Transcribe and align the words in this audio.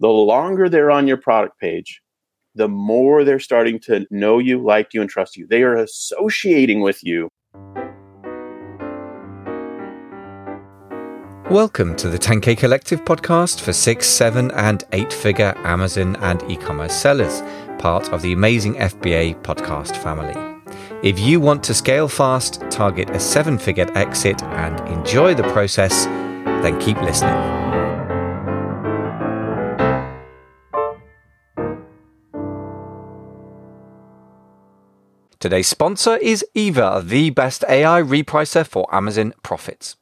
the 0.00 0.08
longer 0.08 0.68
they're 0.68 0.90
on 0.90 1.08
your 1.08 1.16
product 1.16 1.58
page, 1.58 2.00
the 2.54 2.68
more 2.68 3.24
they're 3.24 3.40
starting 3.40 3.80
to 3.80 4.06
know 4.10 4.38
you, 4.38 4.62
like 4.62 4.94
you, 4.94 5.00
and 5.00 5.10
trust 5.10 5.36
you. 5.36 5.46
They 5.48 5.62
are 5.62 5.74
associating 5.74 6.82
with 6.82 7.02
you. 7.02 7.28
Welcome 11.50 11.96
to 11.96 12.08
the 12.10 12.18
10K 12.18 12.58
Collective 12.58 13.04
podcast 13.04 13.60
for 13.60 13.72
six, 13.72 14.06
seven, 14.06 14.50
and 14.52 14.84
eight 14.92 15.12
figure 15.12 15.54
Amazon 15.64 16.14
and 16.16 16.48
e 16.48 16.56
commerce 16.56 16.94
sellers, 16.94 17.42
part 17.78 18.12
of 18.12 18.22
the 18.22 18.32
amazing 18.32 18.74
FBA 18.74 19.42
podcast 19.42 19.96
family. 19.96 20.36
If 21.02 21.18
you 21.18 21.40
want 21.40 21.64
to 21.64 21.74
scale 21.74 22.06
fast, 22.06 22.62
target 22.70 23.10
a 23.10 23.18
seven 23.18 23.58
figure 23.58 23.90
exit, 23.96 24.42
and 24.42 24.78
enjoy 24.88 25.34
the 25.34 25.44
process, 25.44 26.04
then 26.04 26.78
keep 26.80 27.00
listening. 27.00 27.57
Today's 35.40 35.68
sponsor 35.68 36.16
is 36.16 36.44
Eva, 36.52 37.00
the 37.04 37.30
best 37.30 37.64
AI 37.68 38.02
repricer 38.02 38.66
for 38.66 38.92
Amazon 38.92 39.32
profits. 39.44 39.94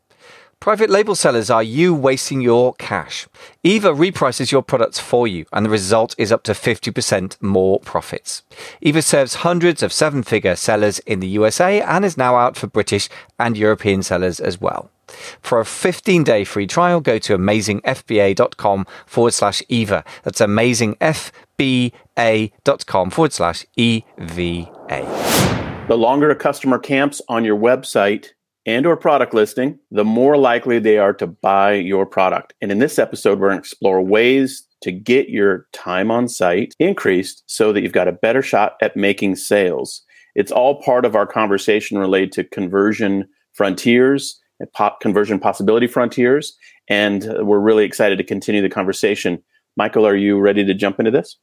Private 0.61 0.89
label 0.89 1.15
sellers 1.15 1.51
are 1.51 1.63
you 1.63 1.95
wasting 1.95 2.41
your 2.41 2.73
cash. 2.77 3.29
Eva 3.63 3.93
reprices 3.93 4.51
your 4.51 4.63
products 4.63 4.99
for 4.99 5.29
you, 5.29 5.45
and 5.53 5.67
the 5.67 5.71
result 5.71 6.15
is 6.17 6.33
up 6.33 6.43
to 6.45 6.53
50% 6.53 7.37
more 7.43 7.79
profits. 7.81 8.45
Eva 8.81 9.03
serves 9.03 9.35
hundreds 9.35 9.83
of 9.83 9.93
seven 9.93 10.23
figure 10.23 10.57
sellers 10.57 11.01
in 11.01 11.21
the 11.21 11.29
USA 11.29 11.83
and 11.83 12.07
is 12.07 12.17
now 12.17 12.37
out 12.37 12.57
for 12.57 12.67
British 12.67 13.11
and 13.39 13.59
European 13.59 14.03
sellers 14.03 14.41
as 14.41 14.59
well. 14.59 14.91
For 15.43 15.61
a 15.61 15.67
15 15.67 16.25
day 16.25 16.45
free 16.45 16.67
trial, 16.67 17.01
go 17.01 17.19
to 17.19 17.37
amazingfba.com 17.37 18.87
forward 19.05 19.35
slash 19.35 19.63
Eva. 19.69 20.03
That's 20.23 20.41
amazingfba.com 20.41 23.11
forward 23.11 23.33
slash 23.35 23.67
EVA. 23.77 24.76
The 25.89 25.97
longer 25.97 26.31
a 26.31 26.37
customer 26.37 26.79
camps 26.79 27.21
on 27.29 27.45
your 27.45 27.57
website 27.57 28.29
and 28.67 28.87
or 28.87 28.97
product 28.97 29.33
listing, 29.35 29.79
the 29.91 30.05
more 30.05 30.37
likely 30.37 30.79
they 30.79 30.99
are 30.99 31.13
to 31.15 31.27
buy 31.27 31.75
your 31.75 32.05
product. 32.05 32.55
And 32.61 32.73
in 32.73 32.79
this 32.79 32.99
episode, 32.99 33.39
we're 33.39 33.49
going 33.49 33.59
to 33.59 33.63
explore 33.63 34.03
ways 34.03 34.67
to 34.83 34.93
get 34.93 35.29
your 35.29 35.67
time 35.73 36.11
on 36.11 36.29
site 36.29 36.75
increased 36.79 37.43
so 37.47 37.73
that 37.73 37.83
you've 37.83 37.93
got 37.93 38.09
a 38.09 38.13
better 38.13 38.43
shot 38.43 38.77
at 38.83 38.97
making 38.97 39.37
sales. 39.37 40.03
It's 40.35 40.53
all 40.53 40.83
part 40.83 41.05
of 41.05 41.15
our 41.15 41.27
conversation 41.27 41.99
related 41.99 42.33
to 42.33 42.45
conversion 42.45 43.29
frontiers 43.55 44.41
pop 44.73 45.01
conversion 45.01 45.39
possibility 45.39 45.87
frontiers. 45.87 46.57
And 46.89 47.25
we're 47.41 47.59
really 47.59 47.85
excited 47.85 48.19
to 48.19 48.25
continue 48.25 48.63
the 48.63 48.69
conversation. 48.69 49.43
Michael, 49.77 50.07
are 50.07 50.17
you 50.17 50.39
ready 50.39 50.65
to 50.65 50.75
jump 50.75 50.99
into 50.99 51.11
this? 51.11 51.37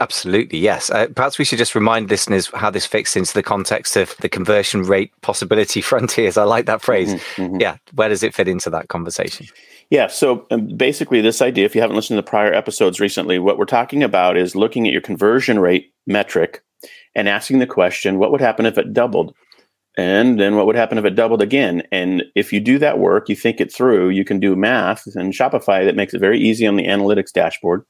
Absolutely, 0.00 0.58
yes. 0.58 0.90
Uh, 0.90 1.06
perhaps 1.14 1.38
we 1.38 1.44
should 1.44 1.58
just 1.58 1.76
remind 1.76 2.10
listeners 2.10 2.50
how 2.54 2.70
this 2.70 2.86
fits 2.86 3.16
into 3.16 3.32
the 3.34 3.42
context 3.42 3.96
of 3.96 4.16
the 4.18 4.28
conversion 4.28 4.82
rate 4.82 5.12
possibility 5.20 5.80
frontiers. 5.82 6.36
I 6.36 6.42
like 6.42 6.66
that 6.66 6.82
phrase. 6.82 7.14
Mm-hmm, 7.14 7.42
mm-hmm. 7.42 7.60
Yeah, 7.60 7.76
where 7.94 8.08
does 8.08 8.22
it 8.22 8.34
fit 8.34 8.48
into 8.48 8.70
that 8.70 8.88
conversation? 8.88 9.46
Yeah, 9.90 10.08
so 10.08 10.46
um, 10.50 10.68
basically, 10.76 11.20
this 11.20 11.42
idea, 11.42 11.66
if 11.66 11.74
you 11.74 11.80
haven't 11.80 11.96
listened 11.96 12.16
to 12.16 12.22
the 12.22 12.28
prior 12.28 12.52
episodes 12.52 12.98
recently, 12.98 13.38
what 13.38 13.58
we're 13.58 13.64
talking 13.64 14.02
about 14.02 14.36
is 14.36 14.56
looking 14.56 14.86
at 14.86 14.92
your 14.92 15.02
conversion 15.02 15.58
rate 15.58 15.92
metric 16.06 16.64
and 17.14 17.28
asking 17.28 17.58
the 17.58 17.66
question 17.66 18.18
what 18.18 18.32
would 18.32 18.40
happen 18.40 18.66
if 18.66 18.78
it 18.78 18.92
doubled? 18.92 19.34
And 19.98 20.40
then 20.40 20.56
what 20.56 20.66
would 20.66 20.76
happen 20.76 20.96
if 20.96 21.04
it 21.04 21.14
doubled 21.14 21.42
again? 21.42 21.82
And 21.92 22.24
if 22.34 22.52
you 22.52 22.60
do 22.60 22.78
that 22.78 22.98
work, 22.98 23.28
you 23.28 23.36
think 23.36 23.60
it 23.60 23.72
through, 23.72 24.08
you 24.08 24.24
can 24.24 24.40
do 24.40 24.56
math 24.56 25.06
and 25.14 25.34
Shopify 25.34 25.84
that 25.84 25.96
makes 25.96 26.14
it 26.14 26.20
very 26.20 26.40
easy 26.40 26.66
on 26.66 26.76
the 26.76 26.86
analytics 26.86 27.30
dashboard 27.30 27.84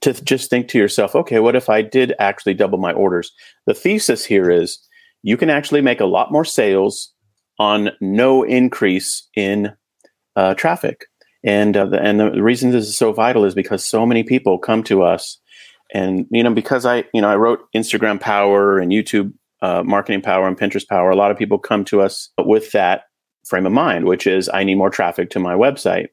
to 0.00 0.12
just 0.24 0.50
think 0.50 0.68
to 0.68 0.78
yourself, 0.78 1.14
okay, 1.14 1.38
what 1.38 1.56
if 1.56 1.68
I 1.68 1.82
did 1.82 2.14
actually 2.18 2.54
double 2.54 2.78
my 2.78 2.92
orders? 2.92 3.32
The 3.66 3.74
thesis 3.74 4.24
here 4.24 4.50
is 4.50 4.78
you 5.22 5.36
can 5.36 5.50
actually 5.50 5.80
make 5.80 6.00
a 6.00 6.06
lot 6.06 6.32
more 6.32 6.44
sales 6.44 7.12
on 7.58 7.90
no 8.00 8.42
increase 8.42 9.28
in 9.34 9.72
uh, 10.36 10.54
traffic. 10.54 11.06
And 11.44 11.76
uh, 11.76 11.86
the, 11.86 12.00
and 12.00 12.20
the 12.20 12.42
reason 12.42 12.70
this 12.70 12.86
is 12.86 12.96
so 12.96 13.12
vital 13.12 13.44
is 13.44 13.54
because 13.54 13.84
so 13.84 14.04
many 14.04 14.22
people 14.22 14.58
come 14.58 14.82
to 14.84 15.02
us, 15.02 15.38
and 15.94 16.26
you 16.30 16.42
know 16.42 16.52
because 16.52 16.84
I 16.84 17.04
you 17.14 17.20
know 17.20 17.28
I 17.28 17.36
wrote 17.36 17.60
Instagram 17.74 18.20
Power 18.20 18.78
and 18.78 18.90
YouTube 18.90 19.32
uh, 19.62 19.82
Marketing 19.84 20.20
Power 20.20 20.48
and 20.48 20.58
Pinterest 20.58 20.86
Power. 20.88 21.10
A 21.10 21.16
lot 21.16 21.30
of 21.30 21.38
people 21.38 21.58
come 21.58 21.84
to 21.86 22.00
us 22.00 22.30
with 22.38 22.72
that 22.72 23.04
frame 23.46 23.64
of 23.66 23.72
mind, 23.72 24.06
which 24.06 24.26
is 24.26 24.50
I 24.52 24.64
need 24.64 24.74
more 24.74 24.90
traffic 24.90 25.30
to 25.30 25.38
my 25.38 25.54
website. 25.54 26.08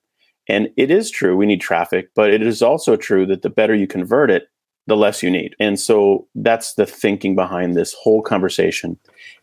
And 0.49 0.69
it 0.75 0.91
is 0.91 1.09
true, 1.09 1.37
we 1.37 1.45
need 1.45 1.61
traffic, 1.61 2.09
but 2.15 2.29
it 2.29 2.41
is 2.41 2.61
also 2.61 2.95
true 2.95 3.25
that 3.27 3.41
the 3.41 3.49
better 3.49 3.73
you 3.73 3.87
convert 3.87 4.29
it, 4.29 4.47
the 4.87 4.97
less 4.97 5.23
you 5.23 5.31
need. 5.31 5.55
And 5.59 5.79
so 5.79 6.27
that's 6.35 6.73
the 6.73 6.85
thinking 6.85 7.35
behind 7.35 7.75
this 7.75 7.93
whole 7.93 8.21
conversation. 8.21 8.99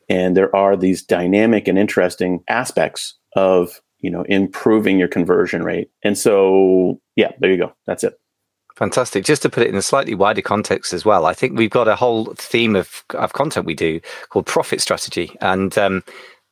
And 0.09 0.37
there 0.37 0.55
are 0.55 0.77
these 0.77 1.03
dynamic 1.03 1.69
and 1.69 1.79
interesting 1.79 2.45
aspects 2.49 3.15
of, 3.37 3.81
you 4.01 4.11
know, 4.11 4.25
improving 4.29 4.99
your 4.99 5.09
conversion 5.09 5.63
rate. 5.63 5.91
And 6.03 6.19
so, 6.19 7.01
yeah, 7.17 7.33
there 7.39 7.51
you 7.51 7.57
go. 7.57 7.73
That's 7.87 8.05
it. 8.05 8.21
Fantastic. 8.77 9.25
Just 9.25 9.43
to 9.43 9.51
put 9.51 9.63
it 9.63 9.69
in 9.69 9.77
a 9.77 9.83
slightly 9.83 10.15
wider 10.15 10.43
context 10.43 10.93
as 10.93 11.05
well, 11.05 11.27
I 11.27 11.35
think 11.35 11.57
we've 11.57 11.71
got 11.71 11.89
a 11.89 11.97
whole 11.97 12.33
theme 12.37 12.77
of, 12.77 13.05
of 13.11 13.33
content 13.35 13.67
we 13.67 13.75
do 13.75 14.01
called 14.31 14.47
profit 14.47 14.81
strategy. 14.81 15.37
And 15.41 15.77
um, 15.77 16.03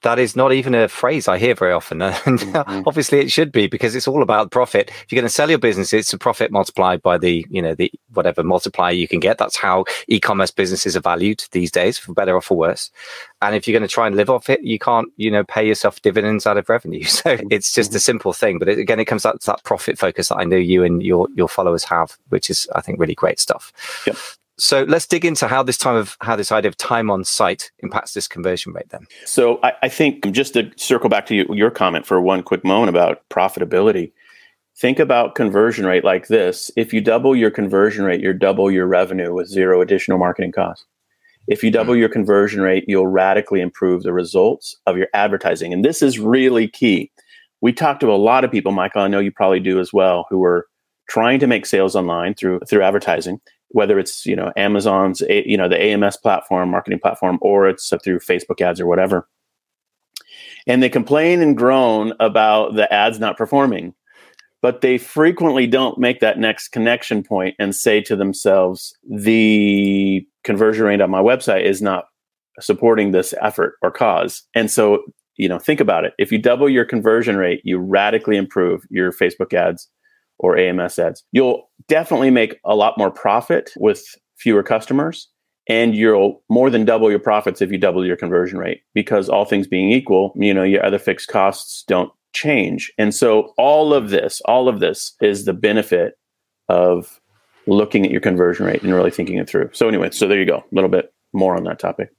that 0.03 0.19
is 0.19 0.37
not 0.37 0.53
even 0.53 0.75
a 0.75 0.89
phrase 0.89 1.29
I 1.29 1.39
hear 1.39 1.55
very 1.55 1.73
often. 1.73 2.03
And 2.29 2.39
mm-hmm. 2.39 2.83
obviously 2.87 3.21
it 3.21 3.31
should 3.31 3.53
be 3.53 3.67
because 3.67 3.95
it's 3.95 4.09
all 4.09 4.23
about 4.23 4.51
profit. 4.51 4.91
If 4.91 5.07
you're 5.11 5.21
going 5.21 5.29
to 5.29 5.35
sell 5.35 5.49
your 5.49 5.59
business, 5.59 5.93
it's 5.93 6.13
a 6.13 6.19
profit 6.19 6.51
multiplied 6.51 7.03
by 7.03 7.19
the, 7.19 7.47
you 7.49 7.63
know, 7.63 7.75
the 7.75 7.91
whatever 8.13 8.43
multiplier 8.43 8.93
you 8.93 9.09
can 9.09 9.21
get. 9.21 9.39
That's 9.39 9.57
how 9.57 9.85
e-commerce 10.09 10.51
businesses 10.51 10.97
are 10.97 11.01
valued 11.01 11.45
these 11.53 11.71
days, 11.71 11.99
for 11.99 12.13
better 12.13 12.35
or 12.35 12.43
for 12.43 12.57
worse. 12.57 12.91
And 13.41 13.55
if 13.55 13.67
you're 13.67 13.79
going 13.79 13.89
to 13.89 13.93
try 13.93 14.07
and 14.07 14.17
live 14.17 14.31
off 14.31 14.51
it, 14.51 14.63
you 14.63 14.79
can't, 14.79 15.09
you 15.17 15.31
know, 15.31 15.45
pay 15.45 15.67
yourself 15.67 16.03
dividends 16.03 16.47
out 16.47 16.59
of 16.59 16.69
revenue. 16.69 17.05
So 17.19 17.37
mm-hmm. 17.37 17.49
it's 17.51 17.73
just 17.73 17.95
a 17.95 17.99
simple 17.99 18.33
thing. 18.33 18.59
But 18.61 18.69
it, 18.69 18.79
again, 18.79 19.01
it 19.01 19.07
comes 19.07 19.25
back 19.25 19.41
to 19.41 19.47
that 19.47 19.65
profit 19.65 19.99
focus 19.99 20.29
that 20.29 20.37
I 20.37 20.45
know 20.45 20.57
you 20.57 20.85
and 20.85 21.03
your 21.03 21.27
your 21.35 21.49
followers 21.49 21.83
have, 21.85 22.17
which 22.29 22.49
is, 22.49 22.69
I 22.77 22.81
think, 22.81 23.01
really 23.01 23.15
great 23.15 23.41
stuff. 23.41 23.73
Yep. 24.07 24.17
So 24.59 24.83
let's 24.83 25.07
dig 25.07 25.25
into 25.25 25.47
how 25.47 25.63
this 25.63 25.77
time 25.77 25.95
of 25.95 26.17
how 26.21 26.37
this 26.37 26.51
idea 26.51 26.69
of 26.69 26.77
time 26.77 27.11
on 27.11 27.25
site 27.25 27.71
impacts 27.79 28.13
this 28.13 28.27
conversion 28.27 28.73
rate 28.73 28.89
then. 28.91 29.07
So 29.25 29.61
I, 29.63 29.73
I 29.85 29.89
think 29.89 30.31
just 30.33 30.55
to 30.55 30.71
circle 30.77 31.09
back 31.09 31.27
to 31.27 31.35
you, 31.35 31.47
your 31.51 31.71
comment 31.71 32.07
for 32.07 32.21
one 32.21 32.43
quick 32.43 32.65
moment 32.65 32.91
about 32.91 33.29
profitability. 33.31 34.13
Think 34.77 34.99
about 34.99 35.35
conversion 35.35 35.87
rate 35.87 36.05
like 36.05 36.29
this. 36.29 36.71
If 36.77 36.93
you 36.93 37.01
double 37.01 37.35
your 37.35 37.51
conversion 37.51 38.05
rate, 38.05 38.21
you 38.21 38.33
double 38.33 38.71
your 38.71 38.87
revenue 38.87 39.33
with 39.33 39.49
zero 39.49 39.81
additional 39.81 40.19
marketing 40.19 40.53
costs. 40.53 40.87
If 41.49 41.65
you 41.65 41.71
double 41.71 41.95
mm-hmm. 41.95 42.01
your 42.01 42.09
conversion 42.11 42.61
rate, 42.61 42.85
you'll 42.87 43.07
radically 43.07 43.61
improve 43.61 44.03
the 44.03 44.13
results 44.13 44.77
of 44.87 44.97
your 44.97 45.09
advertising. 45.15 45.73
And 45.73 45.85
this 45.85 46.03
is 46.03 46.19
really 46.19 46.69
key. 46.69 47.11
We 47.61 47.73
talked 47.73 48.01
to 48.01 48.13
a 48.13 48.15
lot 48.15 48.45
of 48.45 48.53
people, 48.53 48.71
Michael, 48.71 49.03
I 49.03 49.09
know 49.09 49.19
you 49.19 49.33
probably 49.33 49.59
do 49.59 49.81
as 49.81 49.93
well, 49.93 50.27
who 50.31 50.45
are 50.45 50.69
trying 51.09 51.41
to 51.41 51.47
make 51.47 51.67
sales 51.67 51.97
online 51.97 52.35
through 52.35 52.61
through 52.69 52.83
advertising 52.83 53.41
whether 53.71 53.99
it's 53.99 54.25
you 54.27 54.37
know 54.37 54.53
Amazon's 54.57 55.21
you 55.29 55.57
know 55.57 55.69
the 55.69 55.81
AMS 55.81 56.17
platform, 56.17 56.71
marketing 56.71 57.01
platform, 57.01 57.39
or 57.41 57.69
it's 57.69 57.93
through 58.03 58.21
Facebook 58.21 58.61
ads 58.61 58.81
or 58.81 58.87
whatever. 58.87 59.29
And 60.67 60.83
they 60.83 60.91
complain 60.91 61.41
and 61.41 61.57
groan 61.57 62.13
about 62.21 62.75
the 62.75 62.93
ads 62.93 63.19
not 63.19 63.39
performing, 63.39 63.95
but 64.61 64.81
they 64.81 64.99
frequently 64.99 65.67
don't 65.67 65.99
make 65.99 66.21
that 66.21 66.39
next 66.39 66.69
connection 66.69 67.23
point 67.23 67.55
and 67.59 67.75
say 67.75 68.01
to 68.03 68.17
themselves, 68.17 68.97
the 69.09 70.27
conversion 70.45 70.85
rate 70.85 71.01
on 71.01 71.11
my 71.11 71.23
website 71.23 71.65
is 71.65 71.81
not 71.81 72.07
supporting 72.61 73.13
this 73.13 73.33
effort 73.41 73.75
or 73.83 73.91
cause. 73.91 74.43
And 74.55 74.71
so, 74.71 75.05
you 75.37 75.49
know, 75.49 75.59
think 75.59 75.81
about 75.81 76.05
it. 76.05 76.13
If 76.19 76.33
you 76.33 76.39
double 76.39 76.69
your 76.69 76.85
conversion 76.85 77.37
rate, 77.37 77.61
you 77.65 77.79
radically 77.79 78.37
improve 78.37 78.85
your 78.91 79.13
Facebook 79.13 79.55
ads 79.55 79.89
or 80.39 80.57
AMS 80.57 80.99
ads. 80.99 81.25
You'll 81.33 81.69
definitely 81.89 82.31
make 82.31 82.59
a 82.65 82.75
lot 82.75 82.99
more 82.99 83.11
profit 83.11 83.71
with 83.77 84.05
fewer 84.37 84.63
customers 84.63 85.29
and 85.69 85.95
you'll 85.95 86.43
more 86.49 86.71
than 86.71 86.85
double 86.85 87.11
your 87.11 87.19
profits 87.19 87.61
if 87.61 87.71
you 87.71 87.79
double 87.79 88.05
your 88.07 88.17
conversion 88.17 88.59
rate 88.59 88.81
because 88.95 89.29
all 89.29 89.45
things 89.45 89.67
being 89.67 89.91
equal, 89.91 90.33
you 90.37 90.55
know, 90.55 90.63
your 90.63 90.85
other 90.85 90.99
fixed 90.99 91.29
costs 91.29 91.85
don't 91.87 92.11
change. 92.33 92.93
And 92.99 93.15
so 93.15 93.53
all 93.59 93.93
of 93.93 94.11
this, 94.11 94.41
all 94.45 94.69
of 94.69 94.81
this 94.81 95.15
is 95.21 95.45
the 95.45 95.53
benefit 95.53 96.15
of 96.69 97.21
looking 97.67 98.05
at 98.05 98.11
your 98.11 98.21
conversion 98.21 98.65
rate 98.65 98.83
and 98.83 98.95
really 98.95 99.11
thinking 99.11 99.37
it 99.37 99.49
through. 99.49 99.71
So 99.73 99.89
anyway, 99.89 100.11
so 100.11 100.27
there 100.27 100.39
you 100.39 100.47
go. 100.47 100.59
A 100.59 100.75
little 100.75 100.91
bit 100.91 101.13
more 101.33 101.57
on 101.57 101.65
that 101.65 101.79
topic. 101.79 102.11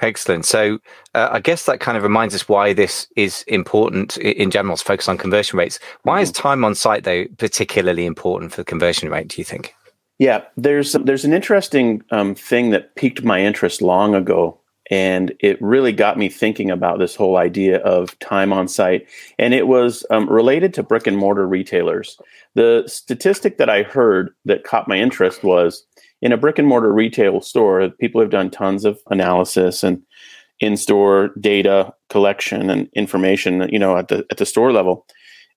Excellent. 0.00 0.44
So 0.44 0.78
uh, 1.14 1.30
I 1.32 1.40
guess 1.40 1.64
that 1.66 1.80
kind 1.80 1.96
of 1.96 2.02
reminds 2.02 2.34
us 2.34 2.48
why 2.48 2.72
this 2.72 3.08
is 3.16 3.44
important 3.46 4.18
in 4.18 4.50
general 4.50 4.76
to 4.76 4.84
focus 4.84 5.08
on 5.08 5.16
conversion 5.16 5.58
rates. 5.58 5.78
Why 6.02 6.20
is 6.20 6.30
mm-hmm. 6.30 6.42
time 6.42 6.64
on 6.64 6.74
site 6.74 7.04
though 7.04 7.24
particularly 7.38 8.04
important 8.04 8.52
for 8.52 8.62
conversion 8.62 9.08
rate? 9.08 9.28
Do 9.28 9.40
you 9.40 9.44
think? 9.44 9.74
Yeah, 10.18 10.42
there's 10.56 10.92
there's 10.92 11.24
an 11.24 11.34
interesting 11.34 12.02
um, 12.10 12.34
thing 12.34 12.70
that 12.70 12.94
piqued 12.94 13.22
my 13.22 13.40
interest 13.40 13.82
long 13.82 14.14
ago, 14.14 14.58
and 14.90 15.34
it 15.40 15.60
really 15.60 15.92
got 15.92 16.18
me 16.18 16.28
thinking 16.28 16.70
about 16.70 16.98
this 16.98 17.14
whole 17.14 17.36
idea 17.36 17.78
of 17.78 18.18
time 18.18 18.52
on 18.52 18.66
site. 18.66 19.06
And 19.38 19.52
it 19.52 19.66
was 19.66 20.06
um, 20.10 20.28
related 20.28 20.72
to 20.74 20.82
brick 20.82 21.06
and 21.06 21.18
mortar 21.18 21.46
retailers. 21.46 22.18
The 22.54 22.84
statistic 22.86 23.58
that 23.58 23.68
I 23.68 23.82
heard 23.82 24.34
that 24.46 24.64
caught 24.64 24.88
my 24.88 24.96
interest 24.96 25.44
was 25.44 25.84
in 26.22 26.32
a 26.32 26.36
brick 26.36 26.58
and 26.58 26.68
mortar 26.68 26.92
retail 26.92 27.40
store, 27.40 27.90
people 28.00 28.20
have 28.20 28.30
done 28.30 28.50
tons 28.50 28.84
of 28.84 29.00
analysis 29.10 29.82
and 29.82 30.02
in-store 30.60 31.30
data 31.40 31.92
collection 32.08 32.70
and 32.70 32.88
information, 32.94 33.68
you 33.70 33.78
know, 33.78 33.96
at 33.96 34.08
the 34.08 34.24
at 34.30 34.38
the 34.38 34.46
store 34.46 34.72
level, 34.72 35.06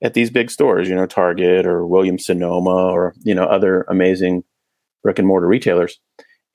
at 0.03 0.13
these 0.13 0.29
big 0.29 0.51
stores, 0.51 0.89
you 0.89 0.95
know, 0.95 1.05
Target 1.05 1.65
or 1.65 1.87
Williams 1.87 2.25
Sonoma 2.25 2.91
or 2.91 3.13
you 3.23 3.33
know 3.33 3.45
other 3.45 3.83
amazing 3.83 4.43
brick 5.03 5.19
and 5.19 5.27
mortar 5.27 5.47
retailers. 5.47 5.99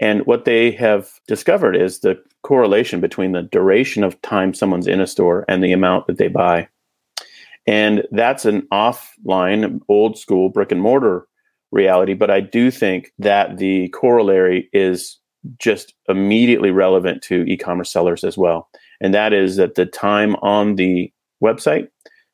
And 0.01 0.27
what 0.27 0.45
they 0.45 0.73
have 0.73 1.09
discovered 1.29 1.77
is 1.77 2.01
the 2.01 2.21
correlation 2.43 3.01
between 3.01 3.33
the 3.33 3.43
duration 3.43 4.05
of 4.05 4.21
time 4.23 4.53
someone's 4.53 4.87
in 4.89 5.01
a 5.01 5.07
store 5.07 5.45
and 5.49 5.63
the 5.63 5.73
amount 5.73 6.09
that 6.09 6.19
they 6.19 6.29
buy. 6.29 6.69
And 7.67 8.03
that's 8.11 8.45
an 8.45 8.67
offline, 8.73 9.81
old 9.89 10.19
school 10.19 10.51
brick 10.51 10.73
and 10.73 10.83
mortar 10.83 11.27
reality. 11.75 12.15
But 12.15 12.31
I 12.31 12.41
do 12.41 12.71
think 12.71 13.13
that 13.19 13.59
the 13.59 13.89
corollary 13.89 14.71
is 14.73 15.19
just 15.59 15.93
immediately 16.09 16.71
relevant 16.71 17.23
to 17.25 17.45
e 17.47 17.57
commerce 17.57 17.93
sellers 17.93 18.25
as 18.25 18.39
well. 18.39 18.69
And 19.01 19.13
that 19.13 19.35
is 19.35 19.57
that 19.57 19.75
the 19.75 19.85
time 19.85 20.37
on 20.37 20.77
the 20.77 21.13
website 21.43 21.89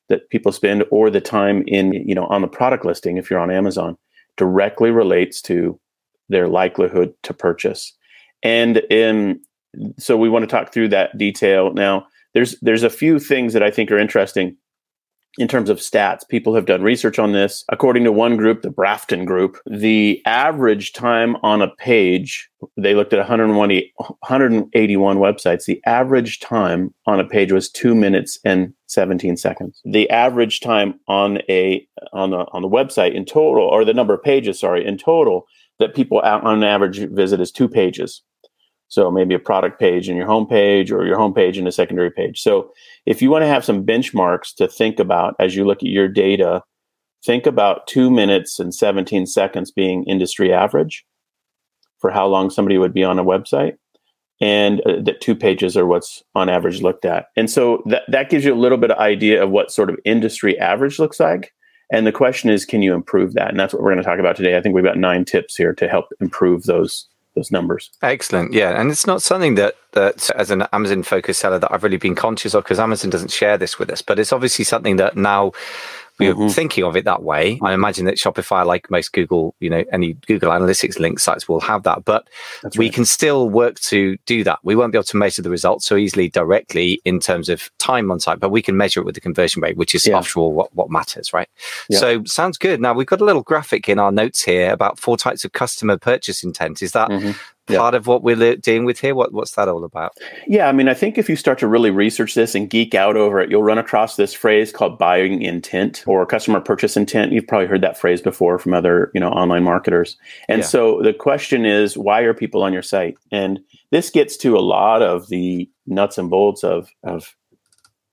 that 0.09 0.29
people 0.31 0.53
spend 0.53 0.85
or 0.91 1.11
the 1.11 1.21
time 1.21 1.65
in, 1.67 1.93
you 1.93 2.15
know, 2.15 2.27
on 2.27 2.43
the 2.43 2.49
product 2.49 2.85
listing, 2.85 3.17
if 3.17 3.31
you're 3.31 3.41
on 3.41 3.51
Amazon, 3.51 3.97
directly 4.37 4.91
relates 4.91 5.41
to 5.43 5.81
their 6.29 6.47
likelihood 6.47 7.13
to 7.25 7.35
purchase. 7.35 7.93
And 8.43 8.79
in 8.91 9.41
so 9.99 10.17
we 10.17 10.29
want 10.29 10.43
to 10.43 10.47
talk 10.47 10.73
through 10.73 10.89
that 10.89 11.17
detail 11.17 11.73
now. 11.73 12.07
There's 12.35 12.59
there's 12.61 12.83
a 12.83 12.91
few 12.91 13.19
things 13.19 13.53
that 13.53 13.63
I 13.63 13.71
think 13.71 13.91
are 13.91 13.99
interesting 13.99 14.57
in 15.39 15.49
terms 15.49 15.71
of 15.71 15.79
stats. 15.79 16.27
People 16.29 16.55
have 16.55 16.67
done 16.67 16.83
research 16.83 17.19
on 17.19 17.33
this. 17.33 17.65
According 17.69 18.05
to 18.05 18.13
one 18.13 18.37
group, 18.37 18.63
the 18.63 18.71
Brafton 18.71 19.25
group, 19.25 19.59
the 19.67 20.21
average 20.27 20.93
time 20.93 21.37
on 21.43 21.63
a 21.63 21.69
page, 21.77 22.49
they 22.77 22.95
looked 22.95 23.13
at 23.13 23.29
181 23.29 25.17
websites. 25.19 25.65
The 25.65 25.81
average 25.87 26.41
time 26.41 26.95
on 27.07 27.21
a 27.21 27.25
page 27.25 27.53
was 27.53 27.71
two 27.71 27.95
minutes 27.95 28.39
and 28.45 28.73
17 28.87 29.37
seconds. 29.37 29.81
The 29.85 30.11
average 30.11 30.61
time 30.61 30.99
on 31.07 31.39
a 31.49 31.87
on 32.13 32.31
the 32.31 32.47
on 32.53 32.63
the 32.63 32.69
website 32.69 33.15
in 33.15 33.25
total, 33.25 33.65
or 33.65 33.85
the 33.85 33.95
number 33.95 34.15
of 34.15 34.23
pages, 34.23 34.59
sorry, 34.59 34.85
in 34.85 34.99
total 34.99 35.47
that 35.79 35.95
people 35.95 36.19
on 36.19 36.63
average 36.63 36.99
visit 37.11 37.41
is 37.41 37.51
two 37.51 37.69
pages. 37.69 38.23
So 38.91 39.09
maybe 39.09 39.35
a 39.35 39.39
product 39.39 39.79
page 39.79 40.09
in 40.09 40.17
your 40.17 40.27
homepage 40.27 40.91
or 40.91 41.07
your 41.07 41.17
homepage 41.17 41.57
in 41.57 41.67
a 41.67 41.73
secondary 41.73 42.11
page. 42.11 42.41
So 42.41 42.73
if 43.07 43.23
you 43.23 43.31
want 43.31 43.43
to 43.43 43.49
have 43.49 43.65
some 43.65 43.87
benchmarks 43.87 44.53
to 44.57 44.67
think 44.67 44.99
about 44.99 45.37
as 45.39 45.55
you 45.55 45.65
look 45.65 45.79
at 45.79 45.89
your 45.89 46.09
data, 46.09 46.63
think 47.25 47.47
about 47.47 47.87
two 47.87 48.11
minutes 48.11 48.59
and 48.59 48.75
17 48.75 49.27
seconds 49.27 49.71
being 49.71 50.03
industry 50.05 50.53
average 50.53 51.07
for 52.01 52.11
how 52.11 52.27
long 52.27 52.51
somebody 52.51 52.79
would 52.79 52.93
be 52.93 53.05
on 53.05 53.19
a 53.19 53.25
website. 53.25 53.77
And 54.41 54.81
uh, 54.81 55.03
that 55.03 55.21
two 55.21 55.37
pages 55.37 55.77
are 55.77 55.87
what's 55.87 56.25
on 56.35 56.49
average 56.49 56.83
looked 56.83 57.05
at. 57.05 57.27
And 57.37 57.49
so 57.49 57.85
that, 57.87 58.03
that 58.09 58.31
gives 58.31 58.45
you 58.45 58.55
a 58.55 58.57
little 58.57 58.79
bit 58.79 58.91
of 58.91 58.99
idea 58.99 59.43
of 59.43 59.51
what 59.51 59.71
sort 59.71 59.91
of 59.91 59.99
industry 60.05 60.59
average 60.59 60.99
looks 60.99 61.21
like. 61.21 61.53
And 61.93 62.07
the 62.07 62.13
question 62.13 62.51
is, 62.51 62.65
can 62.65 62.83
you 62.83 62.95
improve 62.95 63.35
that? 63.35 63.51
And 63.51 63.61
that's 63.61 63.73
what 63.73 63.83
we're 63.83 63.93
going 63.93 64.03
to 64.03 64.09
talk 64.09 64.19
about 64.19 64.37
today. 64.37 64.57
I 64.57 64.63
think 64.63 64.75
we've 64.75 64.83
got 64.83 64.97
nine 64.97 65.25
tips 65.25 65.57
here 65.57 65.75
to 65.75 65.89
help 65.89 66.07
improve 66.21 66.65
those 66.65 67.07
those 67.35 67.51
numbers. 67.51 67.91
Excellent. 68.03 68.53
Yeah. 68.53 68.81
And 68.81 68.91
it's 68.91 69.07
not 69.07 69.23
something 69.23 69.55
that, 69.55 69.75
that 69.93 70.31
as 70.37 70.51
an 70.51 70.63
Amazon 70.73 71.03
focused 71.03 71.41
seller 71.41 71.59
that 71.59 71.73
I've 71.73 71.83
really 71.83 71.97
been 71.97 72.15
conscious 72.15 72.55
of 72.55 72.65
because 72.65 72.81
Amazon 72.81 73.11
doesn't 73.11 73.31
share 73.31 73.57
this 73.57 73.79
with 73.79 73.91
us, 73.91 74.03
but 74.03 74.19
it's 74.19 74.33
obviously 74.33 74.65
something 74.65 74.97
that 74.97 75.17
now 75.17 75.53
we're 76.21 76.35
mm-hmm. 76.35 76.49
thinking 76.49 76.85
of 76.85 76.97
it 76.97 77.05
that 77.05 77.23
way. 77.23 77.59
I 77.63 77.73
imagine 77.73 78.05
that 78.05 78.17
Shopify, 78.17 78.65
like 78.65 78.91
most 78.91 79.13
Google, 79.13 79.55
you 79.59 79.71
know, 79.71 79.85
any 79.93 80.13
Google 80.13 80.53
Analytics 80.53 80.99
link 80.99 81.19
sites 81.19 81.49
will 81.49 81.61
have 81.61 81.83
that, 81.85 82.05
but 82.05 82.29
That's 82.63 82.77
we 82.77 82.87
right. 82.87 82.95
can 82.95 83.05
still 83.05 83.49
work 83.49 83.81
to 83.81 84.17
do 84.27 84.45
that. 84.45 84.59
We 84.63 84.77
won't 84.77 84.93
be 84.93 84.99
able 84.99 85.05
to 85.05 85.17
measure 85.17 85.43
the 85.43 85.51
results 85.51 85.87
so 85.87 85.97
easily 85.97 86.29
directly 86.29 87.01
in 87.05 87.19
terms 87.19 87.49
of 87.49 87.71
time 87.79 88.11
on 88.11 88.21
site, 88.21 88.39
but 88.39 88.51
we 88.51 88.63
can 88.63 88.77
measure 88.77 89.01
it 89.01 89.05
with 89.05 89.15
the 89.15 89.21
conversion 89.21 89.63
rate, 89.63 89.77
which 89.77 89.95
is 89.95 90.07
yeah. 90.07 90.19
after 90.19 90.41
all 90.41 90.53
what, 90.53 90.75
what 90.75 90.91
matters, 90.91 91.33
right? 91.33 91.49
Yeah. 91.89 91.99
So 91.99 92.25
sounds 92.25 92.59
good. 92.59 92.81
Now 92.81 92.93
we've 92.93 93.07
got 93.07 93.21
a 93.21 93.25
little 93.25 93.43
graphic 93.43 93.89
in 93.89 93.99
our 93.99 94.13
notes 94.13 94.43
here 94.43 94.71
about 94.71 94.99
four 94.99 95.17
types 95.17 95.45
of 95.45 95.53
customer 95.53 95.97
purchase 95.99 96.45
intent. 96.45 96.83
Is 96.83 96.93
that 96.93 97.09
mm-hmm 97.09 97.33
part 97.71 97.95
yeah. 97.95 97.99
of 97.99 98.07
what 98.07 98.23
we're 98.23 98.57
dealing 98.57 98.85
with 98.85 99.01
here? 99.01 99.15
What, 99.15 99.33
what's 99.33 99.53
that 99.53 99.69
all 99.69 99.85
about? 99.85 100.17
Yeah, 100.47 100.69
I 100.69 100.73
mean, 100.73 100.89
I 100.89 100.95
think 100.95 101.19
if 101.19 101.29
you 101.29 101.37
start 101.37 101.59
to 101.61 101.69
really 101.69 101.91
research 101.91 102.35
this 102.35 102.55
and 102.55 102.69
geek 102.69 102.95
out 102.95 103.17
over 103.17 103.41
it, 103.41 103.51
you'll 103.51 103.63
run 103.63 103.79
across 103.79 104.17
this 104.17 104.35
phrase 104.35 104.73
called 104.73 104.99
buying 104.99 105.43
intent 105.43 106.05
or 106.07 106.25
customer 106.27 106.61
purchase 106.61 106.97
intent. 106.97 107.33
You've 107.33 107.47
probably 107.47 107.69
heard 107.69 107.83
that 107.83 107.99
phrase 107.99 108.21
before 108.21 108.59
from 108.59 108.75
other, 108.75 109.11
you 109.15 109.21
know, 109.21 109.31
online 109.31 109.65
marketers. 109.65 110.17
And 110.49 110.61
yeah. 110.61 110.67
so 110.67 111.03
the 111.03 111.13
question 111.13 111.65
is, 111.65 111.97
why 111.97 112.21
are 112.21 112.35
people 112.35 112.63
on 112.63 112.73
your 112.73 112.83
site? 112.83 113.17
And 113.33 113.61
this 113.91 114.11
gets 114.11 114.37
to 114.39 114.57
a 114.57 114.61
lot 114.61 115.03
of 115.03 115.29
the 115.29 115.69
nuts 115.87 116.19
and 116.19 116.31
bolts 116.31 116.65
of 116.65 116.91
of 117.05 117.35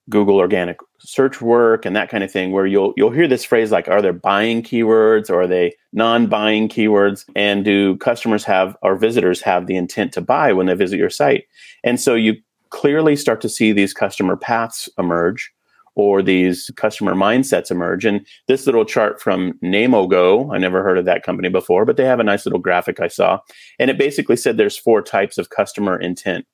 Google 0.10 0.38
organic 0.38 0.78
search 1.00 1.42
work 1.42 1.86
and 1.86 1.96
that 1.96 2.10
kind 2.10 2.24
of 2.24 2.32
thing 2.32 2.52
where 2.52 2.66
you'll 2.66 2.94
you'll 2.98 3.12
hear 3.12 3.28
this 3.28 3.46
phrase 3.46 3.72
like 3.72 3.88
are 3.88 4.02
there 4.02 4.14
buying 4.14 4.64
keywords 4.64 5.30
or 5.30 5.42
are 5.42 5.48
they 5.48 5.74
non-buying 5.94 6.70
keywords? 6.70 7.26
And 7.36 7.64
do 7.64 7.98
customers 7.98 8.44
have 8.46 8.76
or 8.82 8.96
visitors 8.96 9.42
have 9.42 9.68
the 9.68 9.76
intent 9.76 10.12
to 10.14 10.22
buy 10.22 10.54
when 10.54 10.66
they 10.66 10.74
visit 10.74 10.98
your 10.98 11.10
site? 11.10 11.46
And 11.84 12.00
so 12.00 12.16
you 12.16 12.36
clearly 12.70 13.16
start 13.16 13.42
to 13.42 13.50
see 13.50 13.72
these 13.72 13.94
customer 13.94 14.36
paths 14.36 14.90
emerge 14.98 15.52
or 15.96 16.22
these 16.22 16.70
customer 16.76 17.14
mindsets 17.14 17.72
emerge. 17.72 18.06
And 18.06 18.26
this 18.48 18.66
little 18.66 18.86
chart 18.86 19.22
from 19.22 19.54
Namogo 19.64 20.54
I 20.54 20.58
never 20.58 20.84
heard 20.84 20.98
of 20.98 21.06
that 21.06 21.24
company 21.24 21.50
before 21.50 21.86
but 21.86 21.98
they 21.98 22.06
have 22.06 22.20
a 22.20 22.24
nice 22.24 22.46
little 22.46 22.60
graphic 22.60 23.00
I 23.00 23.08
saw. 23.08 23.40
And 23.78 23.92
it 23.92 23.98
basically 24.00 24.36
said 24.36 24.58
there's 24.58 24.78
four 24.78 25.02
types 25.04 25.38
of 25.38 25.52
customer 25.52 26.00
intent. 26.00 26.46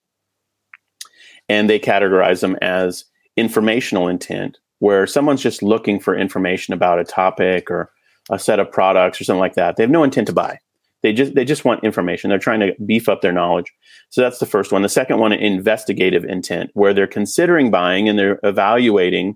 And 1.49 1.69
they 1.69 1.79
categorize 1.79 2.41
them 2.41 2.57
as 2.61 3.05
informational 3.37 4.07
intent 4.07 4.57
where 4.79 5.07
someone's 5.07 5.41
just 5.41 5.63
looking 5.63 5.99
for 5.99 6.15
information 6.15 6.73
about 6.73 6.99
a 6.99 7.05
topic 7.05 7.71
or 7.71 7.91
a 8.29 8.37
set 8.37 8.59
of 8.59 8.71
products 8.71 9.19
or 9.19 9.23
something 9.23 9.39
like 9.39 9.55
that. 9.55 9.75
They 9.75 9.83
have 9.83 9.89
no 9.89 10.03
intent 10.03 10.27
to 10.27 10.33
buy. 10.33 10.59
They 11.03 11.11
just 11.11 11.35
they 11.35 11.43
just 11.43 11.65
want 11.65 11.83
information. 11.83 12.29
They're 12.29 12.39
trying 12.39 12.61
to 12.61 12.73
beef 12.85 13.09
up 13.09 13.21
their 13.21 13.33
knowledge. 13.33 13.71
So 14.09 14.21
that's 14.21 14.39
the 14.39 14.45
first 14.45 14.71
one. 14.71 14.81
The 14.81 14.89
second 14.89 15.19
one, 15.19 15.33
investigative 15.33 16.23
intent, 16.23 16.71
where 16.73 16.93
they're 16.93 17.07
considering 17.07 17.71
buying 17.71 18.07
and 18.07 18.17
they're 18.17 18.39
evaluating 18.43 19.35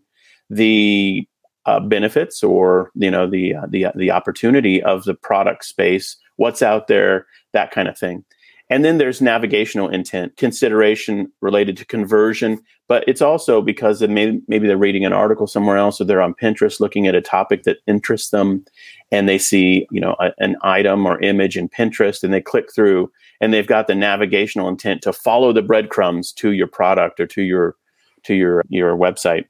the 0.49 1.27
uh, 1.65 1.81
benefits 1.81 2.41
or 2.41 2.91
you 2.95 3.11
know 3.11 3.29
the 3.29 3.55
uh, 3.55 3.67
the 3.69 3.87
the 3.95 4.11
opportunity 4.11 4.81
of 4.81 5.03
the 5.03 5.13
product 5.13 5.65
space, 5.65 6.15
what's 6.37 6.61
out 6.61 6.87
there, 6.87 7.27
that 7.51 7.71
kind 7.71 7.89
of 7.89 7.97
thing. 7.97 8.23
And 8.69 8.83
then 8.83 8.97
there's 8.97 9.21
navigational 9.21 9.87
intent, 9.87 10.35
consideration 10.35 11.31
related 11.41 11.77
to 11.77 11.85
conversion, 11.85 12.61
but 12.87 13.03
it's 13.07 13.21
also 13.21 13.61
because 13.61 14.01
maybe, 14.01 14.41
maybe 14.47 14.67
they're 14.67 14.77
reading 14.77 15.05
an 15.05 15.13
article 15.13 15.47
somewhere 15.47 15.77
else 15.77 16.01
or 16.01 16.03
they're 16.05 16.21
on 16.21 16.33
Pinterest 16.33 16.79
looking 16.79 17.07
at 17.07 17.15
a 17.15 17.21
topic 17.21 17.63
that 17.63 17.77
interests 17.87 18.29
them 18.29 18.65
and 19.11 19.29
they 19.29 19.37
see, 19.37 19.87
you 19.89 20.01
know, 20.01 20.15
a, 20.19 20.31
an 20.39 20.57
item 20.63 21.05
or 21.05 21.21
image 21.21 21.55
in 21.55 21.69
Pinterest 21.69 22.23
and 22.23 22.33
they 22.33 22.41
click 22.41 22.73
through 22.73 23.09
and 23.39 23.53
they've 23.53 23.67
got 23.67 23.87
the 23.87 23.95
navigational 23.95 24.67
intent 24.67 25.01
to 25.03 25.13
follow 25.13 25.53
the 25.53 25.61
breadcrumbs 25.61 26.33
to 26.33 26.51
your 26.51 26.67
product 26.67 27.19
or 27.19 27.27
to 27.27 27.41
your 27.41 27.75
to 28.23 28.33
your 28.33 28.63
your 28.69 28.97
website. 28.97 29.45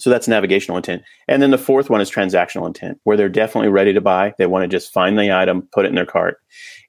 So 0.00 0.10
that's 0.10 0.28
navigational 0.28 0.76
intent. 0.76 1.02
And 1.26 1.42
then 1.42 1.50
the 1.50 1.58
fourth 1.58 1.90
one 1.90 2.00
is 2.00 2.10
transactional 2.10 2.66
intent, 2.66 2.98
where 3.04 3.16
they're 3.16 3.28
definitely 3.28 3.70
ready 3.70 3.92
to 3.92 4.00
buy. 4.00 4.34
They 4.38 4.46
want 4.46 4.62
to 4.62 4.68
just 4.68 4.92
find 4.92 5.18
the 5.18 5.32
item, 5.32 5.68
put 5.72 5.84
it 5.84 5.88
in 5.88 5.94
their 5.94 6.06
cart. 6.06 6.38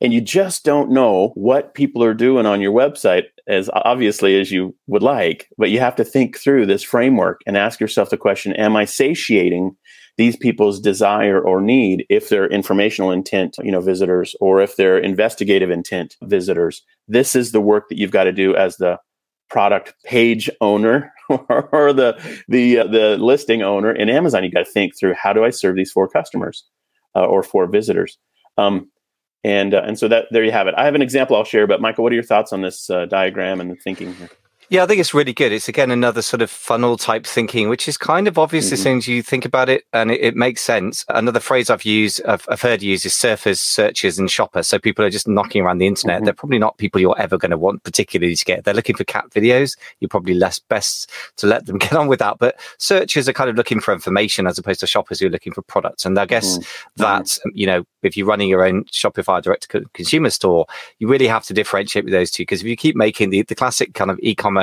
And 0.01 0.13
you 0.13 0.22
just 0.22 0.63
don't 0.63 0.92
know 0.92 1.32
what 1.36 1.74
people 1.74 2.04
are 2.04 2.13
doing 2.13 2.46
on 2.46 2.62
your 2.62 2.74
website 2.74 3.25
as 3.48 3.70
obviously 3.74 4.39
as 4.39 4.51
you 4.51 4.75
would 4.88 5.04
like, 5.04 5.50
but 5.58 5.72
you 5.72 5.80
have 5.80 5.96
to 5.96 6.06
think 6.06 6.38
through 6.38 6.66
this 6.66 6.84
framework 6.84 7.42
and 7.46 7.58
ask 7.58 7.80
yourself 7.80 8.10
the 8.10 8.18
question, 8.18 8.54
am 8.54 8.75
I 8.75 8.86
satiating 8.86 9.75
these 10.18 10.36
people's 10.36 10.80
desire 10.80 11.39
or 11.42 11.62
need 11.62 12.06
if 12.10 12.30
they're 12.30 12.48
informational 12.48 13.12
intent, 13.12 13.56
you 13.63 13.72
know, 13.72 13.82
visitors 13.82 14.36
or 14.39 14.62
if 14.62 14.75
they're 14.75 14.98
investigative 14.98 15.70
intent 15.70 16.16
visitors? 16.24 16.84
This 17.08 17.36
is 17.36 17.51
the 17.51 17.62
work 17.62 17.89
that 17.89 17.98
you've 17.98 18.12
got 18.12 18.25
to 18.25 18.32
do 18.32 18.56
as 18.56 18.78
the 18.78 19.00
product 19.50 19.94
page 20.06 20.50
owner 20.62 21.12
or 21.29 21.94
the 21.94 22.20
the 22.48 22.79
uh, 22.79 22.88
the 22.88 23.18
listing 23.18 23.62
owner 23.62 23.91
in 23.91 24.10
Amazon. 24.10 24.44
You 24.44 24.51
got 24.51 24.65
to 24.65 24.72
think 24.72 24.98
through 24.98 25.13
how 25.13 25.34
do 25.34 25.44
I 25.44 25.50
serve 25.50 25.75
these 25.75 25.91
four 25.91 26.08
customers 26.08 26.65
uh, 27.15 27.25
or 27.25 27.44
four 27.44 27.68
visitors. 27.68 28.18
Um, 28.58 28.89
and 29.44 29.74
uh, 29.74 29.84
and 29.86 29.98
so 29.98 30.08
that 30.08 30.25
there 30.32 30.44
you 30.44 30.51
have 30.51 30.68
it. 30.68 30.75
I 30.77 30.86
have 30.86 30.96
an 30.96 31.01
example 31.01 31.36
I'll 31.36 31.44
share, 31.44 31.68
but 31.68 31.82
Michael, 31.82 32.03
what 32.03 32.12
are 32.12 32.15
your 32.15 32.24
thoughts 32.24 32.51
on 32.51 32.62
this 32.62 32.89
uh, 32.89 33.06
diagram 33.06 33.62
and 33.62 33.72
the 33.72 33.75
thinking 33.75 34.13
here? 34.15 34.29
Yeah, 34.72 34.84
I 34.84 34.86
think 34.86 35.00
it's 35.00 35.16
really 35.16 35.34
good. 35.34 35.52
It's 35.52 35.68
again 35.68 35.90
another 35.90 36.22
sort 36.22 36.44
of 36.44 36.52
funnel 36.52 36.96
type 36.96 37.26
thinking, 37.26 37.70
which 37.70 37.88
is 37.88 37.98
kind 37.98 38.28
of 38.28 38.38
obvious 38.38 38.66
mm-hmm. 38.66 38.74
as 38.74 38.84
soon 38.84 38.98
as 39.00 39.08
you 39.08 39.24
think 39.24 39.44
about 39.44 39.68
it, 39.68 39.84
and 39.94 40.12
it, 40.12 40.22
it 40.22 40.36
makes 40.36 40.62
sense. 40.62 41.04
Another 41.10 41.40
phrase 41.40 41.72
I've 41.72 41.86
used, 41.86 42.24
I've, 42.26 42.46
I've, 42.50 42.62
heard 42.62 42.84
used, 42.84 43.04
is 43.04 43.14
surfers, 43.14 43.58
searchers, 43.58 44.20
and 44.20 44.30
shoppers. 44.30 44.68
So 44.68 44.78
people 44.78 45.04
are 45.04 45.10
just 45.10 45.28
knocking 45.28 45.64
around 45.64 45.80
the 45.80 45.88
internet. 45.88 46.18
Mm-hmm. 46.18 46.26
They're 46.26 46.34
probably 46.36 46.60
not 46.60 46.78
people 46.78 47.02
you're 47.02 47.20
ever 47.20 47.36
going 47.36 47.50
to 47.50 47.58
want 47.58 47.82
particularly 47.84 48.36
to 48.36 48.46
get. 48.46 48.64
They're 48.64 48.76
looking 48.76 48.96
for 48.96 49.06
cat 49.06 49.26
videos. 49.32 49.76
You're 50.02 50.10
probably 50.10 50.36
less 50.36 50.60
best 50.60 51.10
to 51.38 51.48
let 51.48 51.66
them 51.66 51.78
get 51.80 51.94
on 51.94 52.08
with 52.08 52.20
that. 52.20 52.38
But 52.38 52.60
searchers 52.78 53.28
are 53.28 53.34
kind 53.34 53.50
of 53.50 53.56
looking 53.56 53.80
for 53.80 53.92
information 53.92 54.46
as 54.46 54.60
opposed 54.60 54.82
to 54.82 54.88
shoppers 54.88 55.20
who 55.20 55.28
are 55.28 55.32
looking 55.32 55.54
for 55.54 55.64
products. 55.64 56.06
And 56.06 56.20
I 56.20 56.28
guess 56.28 56.60
mm-hmm. 56.60 57.02
that 57.02 57.40
you 57.56 57.66
know, 57.66 57.86
if 58.04 58.16
you're 58.16 58.28
running 58.28 58.50
your 58.50 58.64
own 58.64 58.84
Shopify 58.86 59.42
direct 59.42 59.72
to 59.72 59.84
consumer 59.96 60.30
store, 60.30 60.68
you 61.00 61.08
really 61.08 61.28
have 61.28 61.46
to 61.46 61.56
differentiate 61.56 62.06
with 62.06 62.14
those 62.14 62.30
two 62.30 62.44
because 62.44 62.62
if 62.62 62.68
you 62.68 62.76
keep 62.76 62.96
making 62.96 63.32
the 63.32 63.42
the 63.42 63.56
classic 63.56 63.96
kind 63.96 64.12
of 64.12 64.20
e-commerce 64.22 64.59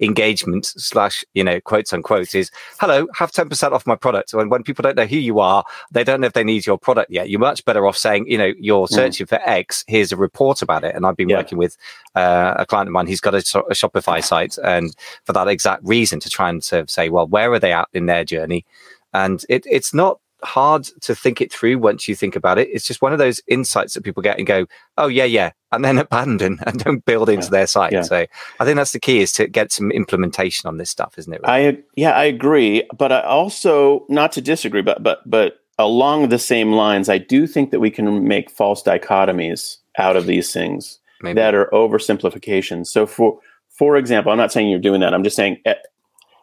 engagement 0.00 0.66
slash, 0.66 1.24
you 1.34 1.44
know, 1.44 1.60
quotes 1.60 1.92
unquote 1.92 2.34
is, 2.34 2.50
hello, 2.78 3.06
have 3.14 3.32
10% 3.32 3.72
off 3.72 3.86
my 3.86 3.96
product. 3.96 4.32
And 4.32 4.50
when 4.50 4.62
people 4.62 4.82
don't 4.82 4.96
know 4.96 5.06
who 5.06 5.16
you 5.16 5.40
are, 5.40 5.64
they 5.90 6.04
don't 6.04 6.20
know 6.20 6.26
if 6.26 6.32
they 6.32 6.44
need 6.44 6.66
your 6.66 6.78
product 6.78 7.10
yet. 7.10 7.28
You're 7.28 7.40
much 7.40 7.64
better 7.64 7.86
off 7.86 7.96
saying, 7.96 8.26
you 8.28 8.38
know, 8.38 8.52
you're 8.58 8.86
mm. 8.86 8.92
searching 8.92 9.26
mm. 9.26 9.30
for 9.30 9.40
X. 9.48 9.84
Here's 9.86 10.12
a 10.12 10.16
report 10.16 10.62
about 10.62 10.84
it. 10.84 10.94
And 10.94 11.06
I've 11.06 11.16
been 11.16 11.28
yeah. 11.28 11.38
working 11.38 11.58
with 11.58 11.76
uh, 12.14 12.54
a 12.56 12.66
client 12.66 12.88
of 12.88 12.92
mine. 12.92 13.06
He's 13.06 13.20
got 13.20 13.34
a, 13.34 13.38
a 13.38 13.74
Shopify 13.74 14.22
site. 14.22 14.56
And 14.62 14.94
for 15.24 15.32
that 15.32 15.48
exact 15.48 15.84
reason, 15.84 16.20
to 16.20 16.30
try 16.30 16.48
and 16.48 16.62
sort 16.62 16.82
of 16.82 16.90
say, 16.90 17.08
well, 17.08 17.26
where 17.26 17.52
are 17.52 17.58
they 17.58 17.72
at 17.72 17.88
in 17.92 18.06
their 18.06 18.24
journey? 18.24 18.64
And 19.12 19.44
it, 19.48 19.64
it's 19.70 19.94
not 19.94 20.18
hard 20.44 20.84
to 21.02 21.14
think 21.14 21.40
it 21.40 21.52
through 21.52 21.78
once 21.78 22.08
you 22.08 22.14
think 22.14 22.36
about 22.36 22.58
it. 22.58 22.68
It's 22.72 22.86
just 22.86 23.02
one 23.02 23.12
of 23.12 23.18
those 23.18 23.40
insights 23.46 23.94
that 23.94 24.02
people 24.02 24.22
get 24.22 24.38
and 24.38 24.46
go, 24.46 24.66
"Oh 24.98 25.08
yeah, 25.08 25.24
yeah," 25.24 25.52
and 25.72 25.84
then 25.84 25.98
abandon 26.06 26.58
and 26.66 26.78
don't 26.78 27.04
build 27.04 27.28
into 27.28 27.46
yeah. 27.46 27.50
their 27.50 27.66
site. 27.66 27.92
Yeah. 27.92 28.02
So 28.02 28.26
I 28.60 28.64
think 28.64 28.76
that's 28.76 28.92
the 28.92 29.00
key 29.00 29.20
is 29.20 29.32
to 29.32 29.46
get 29.46 29.72
some 29.72 29.90
implementation 29.90 30.68
on 30.68 30.78
this 30.78 30.90
stuff, 30.90 31.18
isn't 31.18 31.32
it? 31.32 31.40
Really? 31.46 31.68
I 31.68 31.78
yeah, 31.96 32.12
I 32.12 32.24
agree, 32.24 32.88
but 32.96 33.12
I 33.12 33.20
also 33.22 34.04
not 34.08 34.32
to 34.32 34.40
disagree, 34.40 34.82
but 34.82 35.02
but 35.02 35.28
but 35.28 35.60
along 35.78 36.28
the 36.28 36.38
same 36.38 36.72
lines, 36.72 37.08
I 37.08 37.18
do 37.18 37.46
think 37.46 37.70
that 37.70 37.80
we 37.80 37.90
can 37.90 38.26
make 38.26 38.50
false 38.50 38.82
dichotomies 38.82 39.78
out 39.98 40.16
of 40.16 40.26
these 40.26 40.52
things 40.52 40.98
Maybe. 41.22 41.34
that 41.34 41.54
are 41.54 41.68
oversimplifications. 41.72 42.88
So 42.88 43.06
for 43.06 43.38
for 43.70 43.96
example, 43.96 44.30
I'm 44.30 44.38
not 44.38 44.52
saying 44.52 44.68
you're 44.68 44.78
doing 44.78 45.00
that. 45.00 45.14
I'm 45.14 45.24
just 45.24 45.36
saying 45.36 45.58
eh, 45.64 45.74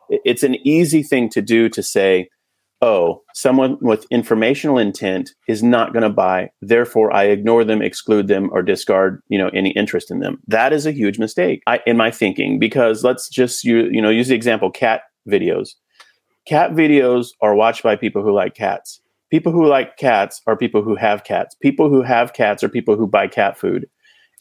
it's 0.09 0.43
an 0.43 0.55
easy 0.67 1.03
thing 1.03 1.29
to 1.29 1.41
do 1.41 1.69
to 1.69 1.81
say 1.81 2.29
oh, 2.81 3.21
someone 3.33 3.77
with 3.81 4.05
informational 4.09 4.77
intent 4.77 5.31
is 5.47 5.61
not 5.61 5.93
going 5.93 6.03
to 6.03 6.09
buy, 6.09 6.49
therefore 6.61 7.13
I 7.13 7.25
ignore 7.25 7.63
them, 7.63 7.81
exclude 7.81 8.27
them, 8.27 8.49
or 8.51 8.63
discard, 8.63 9.21
you 9.29 9.37
know, 9.37 9.49
any 9.53 9.69
interest 9.71 10.09
in 10.09 10.19
them. 10.19 10.39
That 10.47 10.73
is 10.73 10.85
a 10.85 10.91
huge 10.91 11.19
mistake 11.19 11.61
I, 11.67 11.79
in 11.85 11.95
my 11.95 12.09
thinking 12.11 12.59
because 12.59 13.03
let's 13.03 13.29
just 13.29 13.63
you 13.63 13.87
you 13.91 14.01
know 14.01 14.09
use 14.09 14.27
the 14.27 14.35
example 14.35 14.71
cat 14.71 15.01
videos. 15.29 15.69
Cat 16.47 16.71
videos 16.71 17.27
are 17.41 17.55
watched 17.55 17.83
by 17.83 17.95
people 17.95 18.23
who 18.23 18.33
like 18.33 18.55
cats. 18.55 18.99
People 19.29 19.51
who 19.51 19.65
like 19.65 19.95
cats 19.97 20.41
are 20.47 20.57
people 20.57 20.81
who 20.81 20.95
have 20.95 21.23
cats. 21.23 21.55
People 21.61 21.89
who 21.89 22.01
have 22.01 22.33
cats 22.33 22.63
are 22.63 22.69
people 22.69 22.97
who 22.97 23.07
buy 23.07 23.27
cat 23.27 23.57
food 23.57 23.87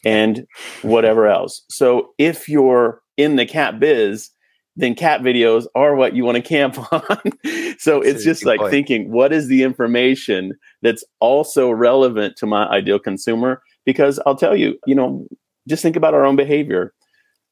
and 0.04 0.46
whatever 0.82 1.26
else. 1.26 1.62
So 1.68 2.14
if 2.18 2.48
you're 2.48 3.02
in 3.16 3.36
the 3.36 3.46
cat 3.46 3.78
biz, 3.78 4.30
then 4.76 4.94
cat 4.94 5.20
videos 5.20 5.66
are 5.74 5.94
what 5.94 6.14
you 6.14 6.24
want 6.24 6.36
to 6.36 6.42
camp 6.42 6.78
on. 6.92 7.69
So 7.80 8.00
that's 8.00 8.16
it's 8.16 8.24
just 8.24 8.44
like 8.44 8.60
point. 8.60 8.70
thinking, 8.70 9.10
what 9.10 9.32
is 9.32 9.46
the 9.46 9.62
information 9.62 10.52
that's 10.82 11.02
also 11.18 11.70
relevant 11.70 12.36
to 12.36 12.46
my 12.46 12.68
ideal 12.68 12.98
consumer? 12.98 13.62
Because 13.86 14.20
I'll 14.26 14.36
tell 14.36 14.54
you, 14.54 14.78
you 14.86 14.94
know, 14.94 15.26
just 15.66 15.82
think 15.82 15.96
about 15.96 16.12
our 16.12 16.26
own 16.26 16.36
behavior. 16.36 16.92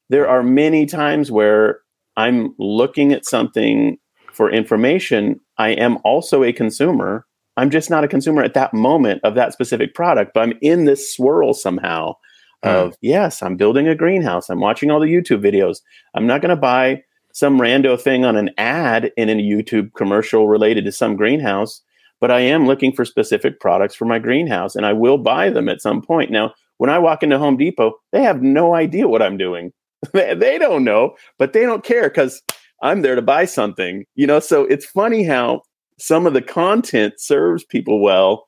There 0.09 0.29
are 0.29 0.43
many 0.43 0.85
times 0.85 1.31
where 1.31 1.79
I'm 2.15 2.53
looking 2.59 3.11
at 3.11 3.25
something 3.25 3.97
for 4.31 4.51
information. 4.51 5.39
I 5.57 5.69
am 5.69 5.97
also 6.03 6.43
a 6.43 6.53
consumer. 6.53 7.25
I'm 7.57 7.71
just 7.71 7.89
not 7.89 8.03
a 8.03 8.07
consumer 8.07 8.43
at 8.43 8.53
that 8.53 8.71
moment 8.71 9.21
of 9.23 9.33
that 9.33 9.51
specific 9.51 9.95
product, 9.95 10.35
but 10.35 10.41
I'm 10.41 10.53
in 10.61 10.85
this 10.85 11.11
swirl 11.11 11.55
somehow 11.55 12.13
hmm. 12.61 12.69
of 12.69 12.95
yes, 13.01 13.41
I'm 13.41 13.57
building 13.57 13.87
a 13.87 13.95
greenhouse. 13.95 14.47
I'm 14.51 14.59
watching 14.59 14.91
all 14.91 14.99
the 14.99 15.11
YouTube 15.11 15.43
videos. 15.43 15.77
I'm 16.13 16.27
not 16.27 16.41
going 16.41 16.55
to 16.55 16.55
buy 16.55 17.01
some 17.33 17.59
rando 17.59 17.99
thing 17.99 18.25
on 18.25 18.35
an 18.35 18.49
ad 18.57 19.11
in 19.17 19.29
a 19.29 19.35
YouTube 19.35 19.93
commercial 19.93 20.47
related 20.47 20.85
to 20.85 20.91
some 20.91 21.15
greenhouse, 21.15 21.81
but 22.19 22.31
I 22.31 22.41
am 22.41 22.67
looking 22.67 22.91
for 22.91 23.05
specific 23.05 23.59
products 23.59 23.95
for 23.95 24.05
my 24.05 24.19
greenhouse 24.19 24.75
and 24.75 24.85
I 24.85 24.93
will 24.93 25.17
buy 25.17 25.49
them 25.49 25.69
at 25.69 25.81
some 25.81 26.01
point. 26.01 26.31
Now, 26.31 26.53
when 26.77 26.89
I 26.89 26.99
walk 26.99 27.23
into 27.23 27.37
Home 27.37 27.57
Depot, 27.57 27.93
they 28.11 28.23
have 28.23 28.41
no 28.41 28.73
idea 28.73 29.07
what 29.07 29.21
I'm 29.21 29.37
doing. 29.37 29.71
they 30.13 30.57
don't 30.57 30.83
know, 30.83 31.15
but 31.37 31.53
they 31.53 31.61
don't 31.61 31.83
care 31.83 32.09
because 32.09 32.41
I'm 32.81 33.01
there 33.01 33.15
to 33.15 33.21
buy 33.21 33.45
something, 33.45 34.05
you 34.15 34.25
know? 34.25 34.39
So 34.39 34.63
it's 34.63 34.85
funny 34.85 35.23
how 35.23 35.63
some 35.97 36.25
of 36.25 36.33
the 36.33 36.41
content 36.41 37.19
serves 37.19 37.65
people 37.65 38.01
well 38.01 38.47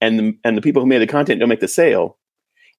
and 0.00 0.18
the, 0.18 0.38
and 0.44 0.56
the 0.56 0.62
people 0.62 0.82
who 0.82 0.88
made 0.88 0.98
the 1.02 1.06
content 1.06 1.40
don't 1.40 1.48
make 1.48 1.60
the 1.60 1.68
sale. 1.68 2.18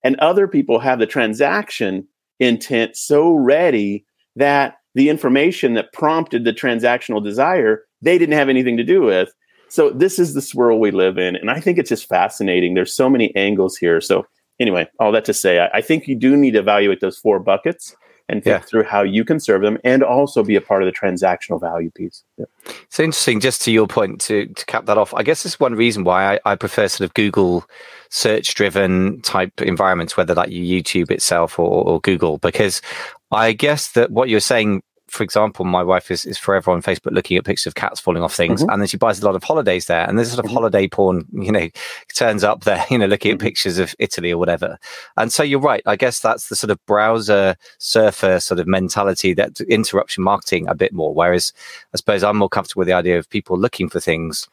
And 0.04 0.16
other 0.20 0.48
people 0.48 0.80
have 0.80 1.00
the 1.00 1.06
transaction 1.06 2.08
intent 2.40 2.96
so 2.96 3.34
ready 3.34 4.06
that 4.36 4.77
the 4.98 5.10
information 5.10 5.76
that 5.76 5.94
prompted 5.94 6.44
the 6.44 6.52
transactional 6.52 7.24
desire, 7.24 7.84
they 8.02 8.18
didn't 8.18 8.34
have 8.34 8.50
anything 8.50 8.78
to 8.78 8.84
do 8.84 9.04
with. 9.04 9.30
So 9.70 9.92
this 9.92 10.18
is 10.18 10.34
the 10.34 10.42
swirl 10.42 10.80
we 10.80 10.90
live 10.90 11.20
in. 11.20 11.36
And 11.36 11.52
I 11.52 11.60
think 11.60 11.78
it's 11.78 11.90
just 11.90 12.10
fascinating. 12.10 12.74
There's 12.74 12.96
so 12.96 13.08
many 13.08 13.36
angles 13.36 13.78
here. 13.78 14.02
So 14.02 14.26
anyway, 14.60 14.88
all 15.00 15.12
that 15.12 15.24
to 15.26 15.36
say, 15.36 15.60
I, 15.60 15.68
I 15.72 15.82
think 15.82 16.08
you 16.08 16.16
do 16.16 16.36
need 16.36 16.52
to 16.52 16.60
evaluate 16.60 17.00
those 17.00 17.16
four 17.16 17.38
buckets 17.38 17.96
and 18.28 18.44
think 18.44 18.60
yeah. 18.60 18.66
through 18.66 18.84
how 18.84 19.04
you 19.04 19.24
can 19.24 19.40
serve 19.40 19.62
them 19.62 19.78
and 19.84 20.04
also 20.04 20.44
be 20.44 20.56
a 20.56 20.62
part 20.62 20.82
of 20.82 20.92
the 20.92 21.00
transactional 21.00 21.62
value 21.62 21.92
piece. 21.92 22.24
Yeah. 22.38 22.46
So 22.90 23.04
interesting, 23.04 23.40
just 23.40 23.62
to 23.64 23.72
your 23.72 23.88
point, 23.88 24.20
to, 24.22 24.48
to 24.48 24.66
cap 24.66 24.88
that 24.88 24.98
off, 24.98 25.14
I 25.14 25.22
guess 25.22 25.46
it's 25.46 25.60
one 25.60 25.76
reason 25.76 26.06
why 26.06 26.34
I, 26.34 26.40
I 26.44 26.56
prefer 26.56 26.88
sort 26.88 27.08
of 27.08 27.14
Google 27.14 27.66
search 28.10 28.56
driven 28.56 29.22
type 29.22 29.62
environments, 29.62 30.18
whether 30.18 30.34
that 30.34 30.52
you 30.52 30.82
YouTube 30.82 31.12
itself 31.12 31.60
or, 31.60 31.70
or 31.70 32.02
Google, 32.02 32.40
because 32.40 32.82
I 33.32 33.52
guess 33.54 33.92
that 33.92 34.12
what 34.12 34.30
you're 34.30 34.40
saying 34.40 34.82
for 35.10 35.24
example, 35.24 35.64
my 35.64 35.84
wife 35.84 36.12
is, 36.12 36.26
is 36.26 36.38
forever 36.38 36.72
on 36.72 36.82
Facebook 36.82 37.12
looking 37.12 37.38
at 37.38 37.46
pictures 37.46 37.68
of 37.68 37.76
cats 37.76 38.00
falling 38.00 38.24
off 38.24 38.36
things, 38.36 38.62
mm-hmm. 38.62 38.70
and 38.70 38.82
then 38.82 38.88
she 38.88 38.98
buys 38.98 39.22
a 39.22 39.26
lot 39.26 39.36
of 39.36 39.44
holidays 39.44 39.86
there, 39.86 40.08
and 40.08 40.18
there's 40.18 40.30
a 40.30 40.32
sort 40.32 40.46
of 40.46 40.50
mm-hmm. 40.50 40.58
holiday 40.58 40.88
porn, 40.88 41.26
you 41.32 41.52
know, 41.52 41.70
turns 42.14 42.44
up 42.44 42.66
there, 42.66 42.86
you 42.92 42.98
know, 42.98 43.06
looking 43.06 43.32
at 43.32 43.38
mm-hmm. 43.38 43.48
pictures 43.48 43.78
of 43.78 43.96
Italy 44.00 44.32
or 44.32 44.38
whatever. 44.38 44.78
And 45.16 45.32
so 45.32 45.44
you're 45.44 45.60
right. 45.60 45.82
I 45.86 45.96
guess 45.96 46.20
that's 46.20 46.50
the 46.50 46.56
sort 46.56 46.72
of 46.72 46.86
browser 46.86 47.56
surfer 47.78 48.40
sort 48.40 48.60
of 48.60 48.68
mentality 48.68 49.34
that 49.36 49.60
interruption 49.62 50.24
marketing 50.24 50.68
a 50.68 50.76
bit 50.76 50.94
more. 50.94 51.14
Whereas 51.14 51.54
I 51.94 51.98
suppose 51.98 52.24
I'm 52.24 52.38
more 52.38 52.50
comfortable 52.50 52.82
with 52.82 52.88
the 52.88 52.94
idea 52.94 53.18
of 53.18 53.30
people 53.30 53.58
looking 53.58 53.90
for 53.90 54.00
things 54.00 54.48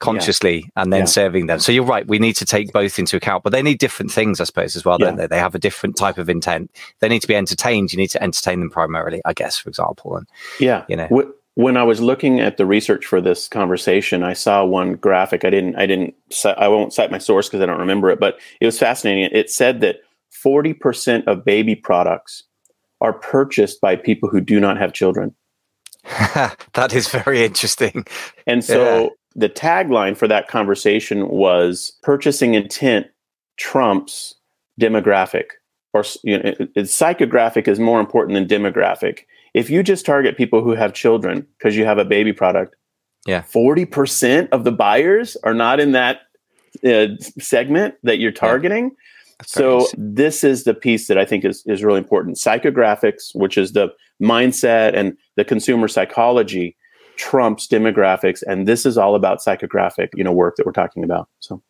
consciously 0.00 0.58
yeah. 0.58 0.82
and 0.82 0.92
then 0.92 1.00
yeah. 1.00 1.06
serving 1.06 1.46
them. 1.46 1.58
So 1.58 1.72
you're 1.72 1.84
right. 1.84 2.06
We 2.06 2.18
need 2.18 2.34
to 2.34 2.44
take 2.44 2.72
both 2.72 2.98
into 2.98 3.16
account, 3.16 3.42
but 3.42 3.50
they 3.50 3.62
need 3.62 3.78
different 3.78 4.12
things, 4.12 4.40
I 4.40 4.44
suppose, 4.44 4.76
as 4.76 4.84
well, 4.84 4.96
yeah. 5.00 5.06
don't 5.06 5.16
they? 5.16 5.26
They 5.26 5.38
have 5.38 5.54
a 5.54 5.58
different 5.58 5.96
type 5.96 6.18
of 6.18 6.28
intent. 6.28 6.70
They 7.00 7.08
need 7.08 7.22
to 7.22 7.28
be 7.28 7.36
entertained. 7.36 7.92
You 7.92 7.98
need 7.98 8.08
to 8.08 8.22
entertain 8.22 8.60
them 8.60 8.70
primarily, 8.70 9.20
I 9.24 9.32
guess, 9.32 9.58
for 9.58 9.68
example. 9.68 10.16
And 10.16 10.28
yeah, 10.60 10.84
you 10.88 10.96
know. 10.96 11.32
when 11.54 11.76
I 11.76 11.82
was 11.82 12.00
looking 12.00 12.40
at 12.40 12.56
the 12.56 12.66
research 12.66 13.04
for 13.06 13.20
this 13.20 13.48
conversation, 13.48 14.22
I 14.22 14.32
saw 14.32 14.64
one 14.64 14.94
graphic. 14.94 15.44
I 15.44 15.50
didn't, 15.50 15.76
I 15.76 15.86
didn't, 15.86 16.14
I 16.44 16.68
won't 16.68 16.92
cite 16.92 17.10
my 17.10 17.18
source 17.18 17.48
because 17.48 17.60
I 17.60 17.66
don't 17.66 17.80
remember 17.80 18.10
it, 18.10 18.20
but 18.20 18.38
it 18.60 18.66
was 18.66 18.78
fascinating. 18.78 19.28
It 19.32 19.50
said 19.50 19.80
that 19.80 19.96
40% 20.44 21.24
of 21.26 21.44
baby 21.44 21.74
products 21.74 22.44
are 23.00 23.12
purchased 23.12 23.80
by 23.80 23.96
people 23.96 24.28
who 24.28 24.40
do 24.40 24.60
not 24.60 24.78
have 24.78 24.92
children. 24.92 25.34
that 26.74 26.92
is 26.92 27.08
very 27.08 27.44
interesting. 27.44 28.06
And 28.46 28.64
so 28.64 29.10
the 29.38 29.48
tagline 29.48 30.16
for 30.16 30.26
that 30.26 30.48
conversation 30.48 31.28
was 31.28 31.96
purchasing 32.02 32.54
intent 32.54 33.06
trumps 33.56 34.34
demographic 34.80 35.46
or 35.94 36.04
you 36.24 36.38
know, 36.38 36.52
psychographic 36.82 37.66
is 37.68 37.78
more 37.78 38.00
important 38.00 38.34
than 38.34 38.46
demographic 38.46 39.20
if 39.54 39.70
you 39.70 39.82
just 39.82 40.04
target 40.04 40.36
people 40.36 40.62
who 40.62 40.72
have 40.72 40.92
children 40.92 41.46
because 41.56 41.76
you 41.76 41.84
have 41.84 41.98
a 41.98 42.04
baby 42.04 42.32
product 42.32 42.76
yeah 43.26 43.42
40% 43.42 44.48
of 44.50 44.64
the 44.64 44.72
buyers 44.72 45.36
are 45.44 45.54
not 45.54 45.80
in 45.80 45.92
that 45.92 46.20
uh, 46.84 47.06
segment 47.38 47.94
that 48.02 48.18
you're 48.18 48.32
targeting 48.32 48.84
yeah. 48.84 48.94
So 49.46 49.86
this 49.96 50.42
is 50.42 50.64
the 50.64 50.74
piece 50.74 51.06
that 51.06 51.16
I 51.16 51.24
think 51.24 51.44
is, 51.44 51.62
is 51.64 51.84
really 51.84 51.98
important. 51.98 52.38
Psychographics, 52.38 53.32
which 53.36 53.56
is 53.56 53.72
the 53.72 53.94
mindset 54.20 54.96
and 54.96 55.16
the 55.36 55.44
consumer 55.44 55.86
psychology 55.86 56.76
trumps 57.18 57.66
demographics 57.66 58.42
and 58.46 58.66
this 58.66 58.86
is 58.86 58.96
all 58.96 59.14
about 59.14 59.40
psychographic 59.40 60.08
you 60.14 60.24
know 60.24 60.32
work 60.32 60.56
that 60.56 60.64
we're 60.64 60.72
talking 60.72 61.04
about 61.04 61.28
so 61.40 61.62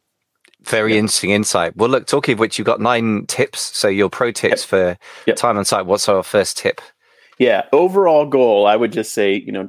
very 0.63 0.93
yeah. 0.93 1.01
interesting 1.01 1.31
insight 1.31 1.77
well 1.77 1.89
look 1.89 2.07
talking 2.07 2.35
of 2.35 2.39
which 2.39 2.59
you've 2.59 2.67
got 2.67 2.81
nine 2.81 3.25
tips 3.27 3.77
so 3.77 3.89
your 3.89 4.11
pro 4.11 4.31
tips 4.31 4.63
yep. 4.63 4.69
for 4.69 4.99
yep. 5.27 5.37
time 5.37 5.57
on 5.57 5.65
site 5.65 5.87
what's 5.87 6.09
our 6.09 6.23
first 6.23 6.57
tip 6.57 6.81
yeah 7.39 7.65
overall 7.73 8.27
goal 8.27 8.67
i 8.67 8.77
would 8.77 8.93
just 8.93 9.13
say 9.13 9.35
you 9.35 9.53
know 9.53 9.69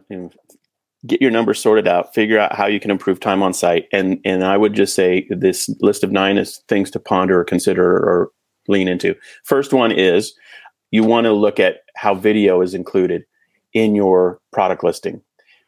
get 1.07 1.21
your 1.21 1.31
numbers 1.31 1.59
sorted 1.59 1.87
out 1.87 2.13
figure 2.13 2.37
out 2.37 2.53
how 2.53 2.67
you 2.67 2.79
can 2.79 2.91
improve 2.91 3.19
time 3.19 3.41
on 3.41 3.53
site 3.53 3.87
and 3.93 4.19
and 4.25 4.43
i 4.43 4.57
would 4.57 4.73
just 4.73 4.93
say 4.93 5.25
this 5.29 5.69
list 5.79 6.03
of 6.03 6.11
nine 6.11 6.37
is 6.37 6.61
things 6.67 6.91
to 6.91 6.99
ponder 6.99 7.39
or 7.39 7.45
consider 7.45 7.89
or 7.89 8.31
lean 8.67 8.87
into 8.87 9.15
first 9.43 9.71
one 9.71 9.91
is 9.91 10.33
you 10.91 11.03
want 11.03 11.25
to 11.25 11.31
look 11.31 11.59
at 11.59 11.81
how 11.95 12.15
video 12.15 12.61
is 12.61 12.73
included 12.73 13.23
in 13.73 13.95
your 13.95 14.39
product 14.51 14.83
listing. 14.83 15.21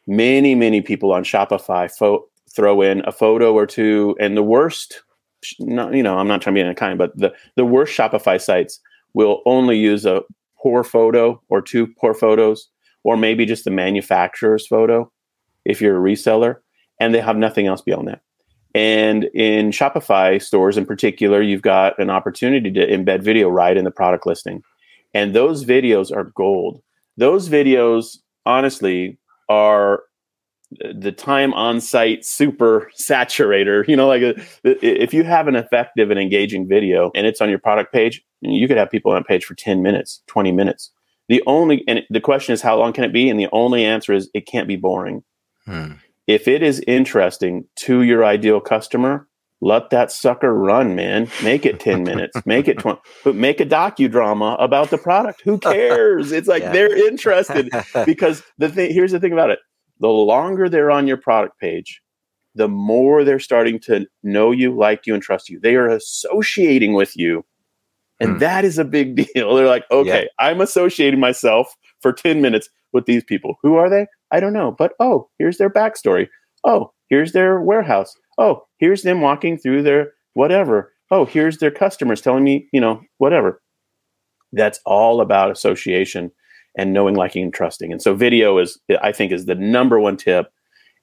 Many, 0.06 0.54
many 0.54 0.80
people 0.80 1.12
on 1.12 1.24
Shopify 1.24 1.90
fo- 1.90 2.26
throw 2.54 2.82
in 2.82 3.02
a 3.06 3.12
photo 3.12 3.54
or 3.54 3.66
two, 3.66 4.16
and 4.20 4.36
the 4.36 4.42
worst, 4.42 5.02
not 5.60 5.94
you 5.94 6.02
know, 6.02 6.18
I'm 6.18 6.28
not 6.28 6.42
trying 6.42 6.56
to 6.56 6.62
be 6.62 6.68
unkind, 6.68 6.98
but 6.98 7.16
the 7.16 7.32
the 7.56 7.64
worst 7.64 7.96
Shopify 7.96 8.40
sites 8.40 8.80
will 9.14 9.42
only 9.46 9.78
use 9.78 10.04
a 10.04 10.22
poor 10.60 10.84
photo 10.84 11.40
or 11.48 11.62
two 11.62 11.86
poor 12.00 12.14
photos, 12.14 12.68
or 13.04 13.16
maybe 13.16 13.46
just 13.46 13.64
the 13.64 13.70
manufacturer's 13.70 14.66
photo 14.66 15.10
if 15.64 15.80
you're 15.80 15.96
a 15.96 16.10
reseller, 16.10 16.56
and 17.00 17.14
they 17.14 17.20
have 17.20 17.36
nothing 17.36 17.66
else 17.66 17.82
beyond 17.82 18.08
that. 18.08 18.20
And 18.74 19.24
in 19.34 19.70
Shopify 19.70 20.40
stores 20.40 20.78
in 20.78 20.86
particular, 20.86 21.42
you've 21.42 21.62
got 21.62 21.98
an 21.98 22.10
opportunity 22.10 22.70
to 22.72 22.86
embed 22.86 23.22
video 23.22 23.48
right 23.48 23.76
in 23.76 23.84
the 23.84 23.90
product 23.90 24.26
listing. 24.26 24.62
And 25.14 25.34
those 25.34 25.64
videos 25.64 26.14
are 26.14 26.32
gold. 26.34 26.80
Those 27.18 27.50
videos, 27.50 28.16
honestly, 28.46 29.18
are 29.48 30.02
the 30.80 31.12
time 31.12 31.52
on 31.54 31.80
site 31.80 32.24
super 32.24 32.90
saturator. 32.98 33.86
You 33.86 33.96
know, 33.96 34.08
like 34.08 34.22
a, 34.22 34.34
if 34.64 35.12
you 35.12 35.24
have 35.24 35.48
an 35.48 35.56
effective 35.56 36.10
and 36.10 36.18
engaging 36.18 36.68
video 36.68 37.10
and 37.14 37.26
it's 37.26 37.40
on 37.40 37.50
your 37.50 37.58
product 37.58 37.92
page, 37.92 38.22
you 38.40 38.66
could 38.66 38.78
have 38.78 38.90
people 38.90 39.12
on 39.12 39.18
a 39.18 39.24
page 39.24 39.44
for 39.44 39.54
10 39.54 39.82
minutes, 39.82 40.22
20 40.28 40.52
minutes. 40.52 40.90
The 41.28 41.42
only, 41.46 41.84
and 41.86 42.02
the 42.10 42.20
question 42.20 42.52
is, 42.52 42.62
how 42.62 42.78
long 42.78 42.92
can 42.92 43.04
it 43.04 43.12
be? 43.12 43.28
And 43.28 43.38
the 43.38 43.48
only 43.52 43.84
answer 43.84 44.12
is, 44.12 44.28
it 44.34 44.46
can't 44.46 44.68
be 44.68 44.76
boring. 44.76 45.22
Hmm 45.66 45.92
if 46.26 46.46
it 46.46 46.62
is 46.62 46.82
interesting 46.86 47.64
to 47.76 48.02
your 48.02 48.24
ideal 48.24 48.60
customer, 48.60 49.28
let 49.62 49.90
that 49.90 50.10
sucker 50.10 50.52
run, 50.52 50.96
man. 50.96 51.30
Make 51.42 51.64
it 51.64 51.78
10 51.78 52.02
minutes, 52.02 52.36
make 52.44 52.66
it 52.66 52.80
20, 52.80 53.00
but 53.22 53.36
make 53.36 53.60
a 53.60 53.64
docudrama 53.64 54.60
about 54.60 54.90
the 54.90 54.98
product. 54.98 55.40
Who 55.44 55.58
cares? 55.58 56.32
It's 56.32 56.48
like 56.48 56.62
yeah. 56.64 56.72
they're 56.72 57.06
interested 57.06 57.70
because 58.04 58.42
the 58.58 58.68
thing, 58.68 58.92
here's 58.92 59.12
the 59.12 59.20
thing 59.20 59.32
about 59.32 59.50
it. 59.50 59.60
The 60.00 60.08
longer 60.08 60.68
they're 60.68 60.90
on 60.90 61.06
your 61.06 61.16
product 61.16 61.60
page, 61.60 62.02
the 62.56 62.66
more 62.66 63.22
they're 63.22 63.38
starting 63.38 63.78
to 63.80 64.06
know 64.24 64.50
you, 64.50 64.76
like 64.76 65.06
you, 65.06 65.14
and 65.14 65.22
trust 65.22 65.48
you. 65.48 65.60
They 65.60 65.76
are 65.76 65.88
associating 65.88 66.94
with 66.94 67.16
you. 67.16 67.44
And 68.18 68.36
mm. 68.36 68.38
that 68.40 68.64
is 68.64 68.78
a 68.78 68.84
big 68.84 69.14
deal. 69.34 69.54
They're 69.54 69.68
like, 69.68 69.84
okay, 69.92 70.22
yeah. 70.22 70.44
I'm 70.44 70.60
associating 70.60 71.20
myself 71.20 71.72
for 72.00 72.12
10 72.12 72.42
minutes 72.42 72.68
with 72.92 73.06
these 73.06 73.22
people. 73.22 73.54
Who 73.62 73.76
are 73.76 73.88
they? 73.88 74.08
I 74.32 74.40
don't 74.40 74.52
know. 74.52 74.72
But 74.72 74.94
oh, 74.98 75.28
here's 75.38 75.58
their 75.58 75.70
backstory. 75.70 76.26
Oh, 76.64 76.92
here's 77.08 77.30
their 77.30 77.60
warehouse. 77.60 78.16
Oh, 78.38 78.64
here's 78.78 79.02
them 79.02 79.20
walking 79.20 79.58
through 79.58 79.82
their 79.82 80.12
whatever. 80.34 80.92
Oh, 81.10 81.24
here's 81.24 81.58
their 81.58 81.70
customers 81.70 82.20
telling 82.20 82.44
me, 82.44 82.68
you 82.72 82.80
know, 82.80 83.02
whatever. 83.18 83.62
That's 84.52 84.80
all 84.86 85.20
about 85.20 85.50
association 85.50 86.30
and 86.76 86.92
knowing, 86.92 87.14
liking, 87.14 87.44
and 87.44 87.54
trusting. 87.54 87.92
And 87.92 88.00
so, 88.00 88.14
video 88.14 88.58
is, 88.58 88.78
I 89.02 89.12
think, 89.12 89.32
is 89.32 89.46
the 89.46 89.54
number 89.54 90.00
one 90.00 90.16
tip, 90.16 90.50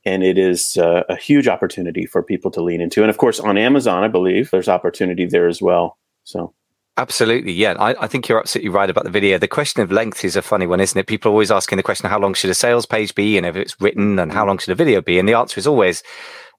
and 0.05 0.23
it 0.23 0.37
is 0.37 0.77
uh, 0.77 1.03
a 1.09 1.15
huge 1.15 1.47
opportunity 1.47 2.05
for 2.05 2.23
people 2.23 2.49
to 2.51 2.61
lean 2.61 2.81
into. 2.81 3.01
And 3.01 3.09
of 3.09 3.17
course, 3.17 3.39
on 3.39 3.57
Amazon, 3.57 4.03
I 4.03 4.07
believe 4.07 4.49
there's 4.49 4.69
opportunity 4.69 5.25
there 5.25 5.47
as 5.47 5.61
well. 5.61 5.97
So, 6.23 6.53
Absolutely, 6.97 7.53
yeah. 7.53 7.75
I, 7.79 7.95
I, 8.03 8.07
think 8.07 8.27
you're 8.27 8.41
absolutely 8.41 8.69
right 8.69 8.89
about 8.89 9.05
the 9.05 9.09
video. 9.09 9.37
The 9.37 9.47
question 9.47 9.81
of 9.81 9.89
length 9.89 10.25
is 10.25 10.35
a 10.35 10.41
funny 10.41 10.67
one, 10.67 10.81
isn't 10.81 10.99
it? 10.99 11.07
People 11.07 11.29
are 11.29 11.33
always 11.33 11.49
asking 11.49 11.77
the 11.77 11.83
question, 11.83 12.09
how 12.09 12.19
long 12.19 12.33
should 12.33 12.49
a 12.49 12.53
sales 12.53 12.85
page 12.85 13.15
be? 13.15 13.37
And 13.37 13.45
if 13.45 13.55
it's 13.55 13.79
written, 13.79 14.19
and 14.19 14.33
how 14.33 14.45
long 14.45 14.57
should 14.57 14.73
a 14.73 14.75
video 14.75 15.01
be? 15.01 15.17
And 15.17 15.29
the 15.29 15.33
answer 15.33 15.59
is 15.59 15.65
always, 15.65 16.03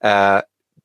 uh, 0.03 0.41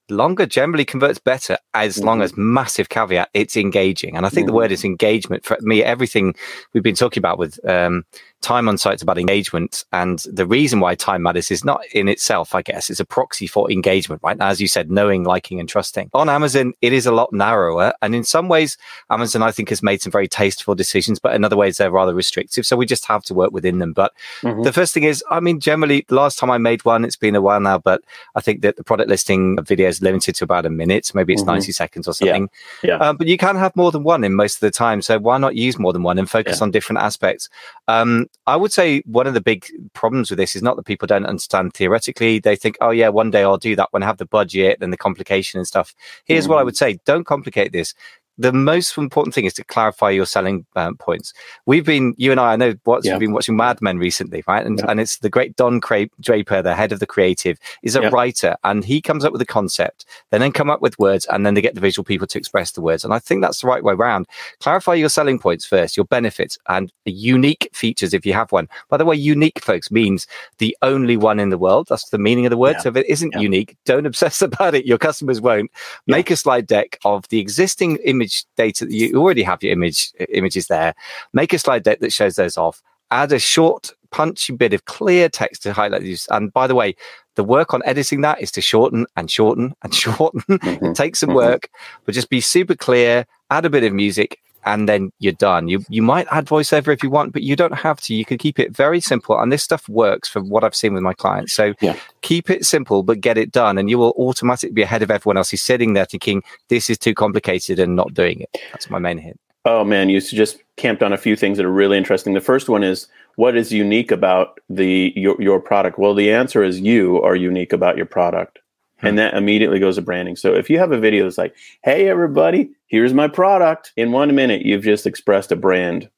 longer 0.10 0.46
generally 0.46 0.86
converts 0.86 1.20
better 1.20 1.58
as 1.74 1.98
mm-hmm. 1.98 2.06
long 2.06 2.22
as 2.22 2.38
massive 2.38 2.90
caveat 2.90 3.30
it's 3.34 3.58
engaging 3.58 4.16
and 4.16 4.26
i 4.26 4.30
think 4.30 4.46
mm-hmm. 4.46 4.54
the 4.54 4.58
word 4.58 4.72
is 4.72 4.84
engagement 4.84 5.44
for 5.44 5.58
me 5.62 5.84
everything 5.84 6.36
we've 6.74 6.84
been 6.84 6.96
talking 6.96 7.20
about 7.20 7.40
with 7.40 7.60
um, 7.68 8.04
time 8.46 8.70
on 8.70 8.78
site 8.78 8.96
is 8.96 9.02
about 9.02 9.18
engagement. 9.18 9.84
And 9.92 10.20
the 10.32 10.46
reason 10.46 10.80
why 10.80 10.96
time 10.96 11.24
matters 11.24 11.52
is 11.52 11.66
not 11.66 11.82
in 11.94 12.08
itself 12.08 12.56
i 12.56 12.62
guess. 12.62 12.90
It's 12.90 13.00
a 13.00 13.06
proxy 13.06 13.48
for 13.48 13.70
engagement 13.72 14.22
right? 14.24 14.38
As 14.40 14.62
you 14.62 14.68
said 14.68 14.92
knowing 14.92 15.24
liking 15.24 15.60
and 15.60 15.68
trusting. 15.68 16.10
On 16.14 16.30
amazon 16.30 16.74
it 16.82 16.94
is 16.94 17.06
a 17.06 17.12
lot 17.12 17.34
narrower. 17.34 17.94
And 18.02 18.16
in 18.16 18.24
some 18.24 18.48
ways 18.48 18.78
amazon 19.10 19.42
i 19.44 19.52
think 19.52 19.70
has 19.70 19.84
made 19.84 20.02
some 20.02 20.12
very 20.12 20.28
tasteful 20.28 20.76
decisions 20.76 21.20
but 21.20 21.36
in 21.36 21.44
other 21.44 21.58
ways 21.58 21.78
they're 21.78 21.92
rather 21.92 22.14
restrictive. 22.14 22.66
So 22.66 22.78
we 22.78 22.86
just 22.86 23.06
have 23.06 23.24
to 23.24 23.34
work 23.34 23.52
within 23.52 23.80
them. 23.80 23.94
But 23.94 24.14
mm-hmm. 24.42 24.64
the 24.64 24.74
first 24.74 24.94
thing 24.94 25.04
is 25.04 25.24
i 25.30 25.40
mean 25.40 25.60
generally 25.60 26.06
last 26.10 26.38
time 26.40 26.52
i 26.52 26.58
made 26.58 26.86
one 26.86 27.04
it's 27.04 27.16
been 27.16 27.36
a 27.36 27.42
while 27.42 27.60
now 27.60 27.78
but 27.78 28.02
i 28.36 28.42
think 28.42 28.62
that 28.62 28.78
the 28.78 28.84
product 28.84 29.10
listing 29.10 29.58
video 29.64 29.88
is 29.88 30.02
limited 30.02 30.36
to 30.36 30.44
about 30.44 30.66
a 30.66 30.70
minute. 30.70 31.12
Maybe 31.14 31.34
it's 31.34 31.42
mm-hmm. 31.42 31.52
90 31.52 31.72
seconds 31.72 32.08
or 32.08 32.14
something. 32.14 32.50
Yeah, 32.84 32.98
yeah. 32.98 32.98
Um, 32.98 33.18
but 33.18 33.28
you 33.28 33.38
can 33.38 33.56
have 33.56 33.76
more 33.76 33.92
than 33.92 34.04
one 34.04 34.24
in 34.24 34.34
most 34.34 34.56
of 34.56 34.60
the 34.62 34.72
time. 34.72 35.02
So 35.02 35.20
why 35.20 35.38
not 35.38 35.56
use 35.56 35.78
more 35.78 35.94
than 35.94 36.04
one 36.04 36.18
and 36.18 36.30
focus 36.30 36.60
yeah. 36.60 36.64
on 36.64 36.72
different 36.72 37.00
aspects? 37.02 37.50
Um, 37.88 38.28
I 38.48 38.56
would 38.56 38.72
say 38.72 39.02
one 39.06 39.28
of 39.28 39.34
the 39.34 39.42
big 39.42 39.66
problems 39.94 40.30
with 40.30 40.38
this 40.38 40.56
is 40.56 40.62
not 40.62 40.76
that 40.76 40.86
people 40.86 41.08
don't 41.08 41.26
understand 41.26 41.74
theoretically. 41.74 42.40
They 42.40 42.56
think, 42.56 42.78
oh, 42.82 42.92
yeah, 42.92 43.10
one 43.10 43.32
day 43.32 43.44
I'll 43.44 43.58
do 43.58 43.76
that 43.76 43.90
when 43.92 44.04
I 44.04 44.06
have 44.06 44.18
the 44.18 44.26
budget 44.26 44.80
and 44.82 44.94
the 44.94 44.98
complication 44.98 45.58
and 45.58 45.68
stuff. 45.68 45.96
Here's 46.26 46.46
mm. 46.46 46.50
what 46.50 46.60
I 46.60 46.62
mm. 46.62 46.66
would 46.66 46.78
say 46.78 47.00
don't 47.06 47.26
complicate 47.26 47.72
this 47.72 47.94
the 48.38 48.54
most 48.54 48.98
important 48.98 49.34
thing 49.34 49.46
is 49.46 49.54
to 49.54 49.64
clarify 49.64 50.10
your 50.10 50.26
selling 50.26 50.66
um, 50.76 50.98
points. 50.98 51.34
We've 51.66 51.86
been, 51.86 52.14
you 52.18 52.32
and 52.32 52.40
I, 52.40 52.54
I 52.54 52.56
know 52.56 52.74
what's 52.84 53.06
yeah. 53.06 53.18
been 53.18 53.34
watching 53.34 53.56
Mad 53.56 53.82
Men 53.82 53.98
recently, 53.98 54.44
right? 54.48 54.66
And 54.66 54.80
yeah. 54.80 54.86
and 54.90 55.00
it's 55.00 55.20
the 55.20 55.30
great 55.30 55.56
Don 55.56 55.80
Draper, 55.80 56.62
the 56.62 56.76
head 56.76 56.92
of 56.92 57.00
the 57.00 57.08
creative, 57.08 57.58
is 57.84 57.96
a 57.96 58.02
yeah. 58.02 58.10
writer, 58.10 58.56
and 58.64 58.84
he 58.84 59.02
comes 59.02 59.24
up 59.24 59.32
with 59.32 59.42
a 59.42 59.46
concept, 59.46 60.06
then 60.32 60.42
then 60.42 60.52
come 60.52 60.70
up 60.70 60.82
with 60.82 61.00
words, 61.00 61.26
and 61.26 61.46
then 61.46 61.54
they 61.54 61.62
get 61.62 61.76
the 61.76 61.82
visual 61.82 62.04
people 62.04 62.28
to 62.28 62.38
express 62.38 62.72
the 62.72 62.82
words. 62.82 63.04
And 63.04 63.14
I 63.14 63.20
think 63.20 63.42
that's 63.42 63.62
the 63.62 63.68
right 63.68 63.84
way 63.84 63.94
around. 63.94 64.28
Clarify 64.60 64.96
your 64.96 65.10
selling 65.10 65.40
points 65.40 65.66
first, 65.66 65.96
your 65.96 66.06
benefits, 66.06 66.58
and 66.68 66.92
unique 67.06 67.70
features 67.74 68.14
if 68.14 68.26
you 68.26 68.34
have 68.34 68.52
one. 68.52 68.68
By 68.90 68.98
the 68.98 69.06
way, 69.06 69.16
unique, 69.16 69.62
folks, 69.62 69.92
means 69.92 70.28
the 70.58 70.76
only 70.82 71.18
one 71.18 71.40
in 71.40 71.50
the 71.50 71.58
world. 71.58 71.88
That's 71.90 72.10
the 72.10 72.18
meaning 72.18 72.46
of 72.46 72.50
the 72.50 72.58
word. 72.58 72.82
So 72.82 72.90
if 72.90 72.98
it 72.98 73.08
isn't 73.08 73.34
unique, 73.40 73.78
don't 73.86 74.06
obsess 74.06 74.42
about 74.42 74.76
it. 74.76 74.86
Your 74.86 74.98
customers 74.98 75.40
won't. 75.40 75.72
Make 76.08 76.30
a 76.32 76.36
slide 76.36 76.68
deck 76.68 77.00
of 77.06 77.28
the 77.30 77.40
existing 77.40 77.98
image 77.98 78.25
image 78.26 78.46
data 78.56 78.88
you 78.90 79.16
already 79.16 79.44
have 79.44 79.62
your 79.62 79.72
image 79.72 80.12
images 80.30 80.68
there. 80.68 80.94
Make 81.34 81.54
a 81.54 81.60
slide 81.60 81.84
deck 81.84 82.00
that 82.00 82.14
shows 82.14 82.36
those 82.36 82.58
off. 82.58 82.82
Add 83.12 83.32
a 83.32 83.40
short, 83.40 83.92
punchy 84.12 84.54
bit 84.54 84.74
of 84.74 84.86
clear 84.86 85.30
text 85.30 85.64
to 85.64 85.74
highlight 85.74 86.02
these. 86.02 86.28
And 86.32 86.52
by 86.52 86.68
the 86.68 86.76
way, 86.76 86.96
the 87.36 87.44
work 87.44 87.74
on 87.74 87.82
editing 87.86 88.22
that 88.22 88.42
is 88.42 88.52
to 88.52 88.62
shorten 88.62 89.06
and 89.16 89.30
shorten 89.30 89.76
and 89.84 89.94
shorten. 90.04 90.42
Mm-hmm. 90.42 90.86
it 90.86 90.96
takes 90.96 91.20
some 91.20 91.30
mm-hmm. 91.30 91.38
work, 91.38 91.70
but 92.06 92.16
just 92.16 92.30
be 92.30 92.42
super 92.42 92.76
clear. 92.76 93.26
Add 93.52 93.66
a 93.66 93.70
bit 93.70 93.84
of 93.84 93.94
music, 93.94 94.40
and 94.66 94.90
then 94.90 95.12
you're 95.20 95.34
done. 95.34 95.68
You 95.68 95.84
you 95.90 96.02
might 96.02 96.28
add 96.32 96.46
voiceover 96.46 96.94
if 96.94 97.04
you 97.04 97.10
want, 97.10 97.34
but 97.34 97.44
you 97.44 97.56
don't 97.56 97.76
have 97.76 98.02
to. 98.02 98.14
You 98.14 98.26
can 98.26 98.38
keep 98.38 98.60
it 98.60 98.76
very 98.76 99.00
simple, 99.00 99.40
and 99.40 99.52
this 99.52 99.64
stuff 99.64 99.88
works 99.88 100.28
for 100.28 100.42
what 100.42 100.64
I've 100.64 100.76
seen 100.76 100.94
with 100.94 101.04
my 101.04 101.14
clients. 101.14 101.54
So 101.54 101.74
yeah. 101.82 101.96
keep 102.22 102.50
it 102.50 102.66
simple, 102.66 103.04
but 103.04 103.22
get 103.22 103.38
it 103.38 103.52
done, 103.52 103.78
and 103.78 103.90
you 103.90 103.98
will 103.98 104.14
automatically 104.18 104.74
be 104.74 104.82
ahead 104.82 105.02
of 105.02 105.12
everyone 105.12 105.38
else 105.38 105.52
who's 105.52 105.62
sitting 105.62 105.94
there 105.94 106.06
thinking 106.06 106.44
this 106.70 106.90
is 106.90 106.98
too 106.98 107.14
complicated 107.14 107.80
and 107.80 107.96
not 107.96 108.14
doing 108.14 108.42
it. 108.42 108.58
That's 108.72 108.90
my 108.90 109.00
main 109.00 109.18
hint. 109.18 109.40
Oh 109.66 109.84
man, 109.84 110.10
you 110.10 110.22
just 110.22 110.62
camped 110.78 111.02
on 111.02 111.14
a 111.14 111.18
few 111.18 111.36
things 111.36 111.58
that 111.58 111.66
are 111.66 111.72
really 111.72 111.98
interesting. 111.98 112.34
The 112.34 112.42
first 112.42 112.70
one 112.70 112.84
is 112.84 113.08
what 113.36 113.58
is 113.58 113.72
unique 113.72 114.12
about 114.12 114.60
the 114.70 115.12
your, 115.16 115.42
your 115.42 115.60
product? 115.60 115.98
Well, 115.98 116.14
the 116.14 116.32
answer 116.32 116.64
is 116.64 116.80
you 116.80 117.22
are 117.22 117.36
unique 117.36 117.74
about 117.74 117.98
your 117.98 118.06
product. 118.06 118.60
And 119.06 119.18
that 119.18 119.34
immediately 119.36 119.80
goes 119.80 119.96
to 119.96 120.02
branding. 120.02 120.36
So 120.36 120.54
if 120.54 120.70
you 120.70 120.80
have 120.80 120.92
a 120.92 121.00
video 121.00 121.24
that's 121.24 121.38
like, 121.38 121.56
hey, 121.84 122.10
everybody, 122.10 122.70
here's 122.88 123.14
my 123.14 123.28
product, 123.28 123.94
in 123.96 124.12
one 124.12 124.34
minute, 124.36 124.64
you've 124.64 124.84
just 124.84 125.06
expressed 125.06 125.52
a 125.52 125.56
brand 125.56 126.10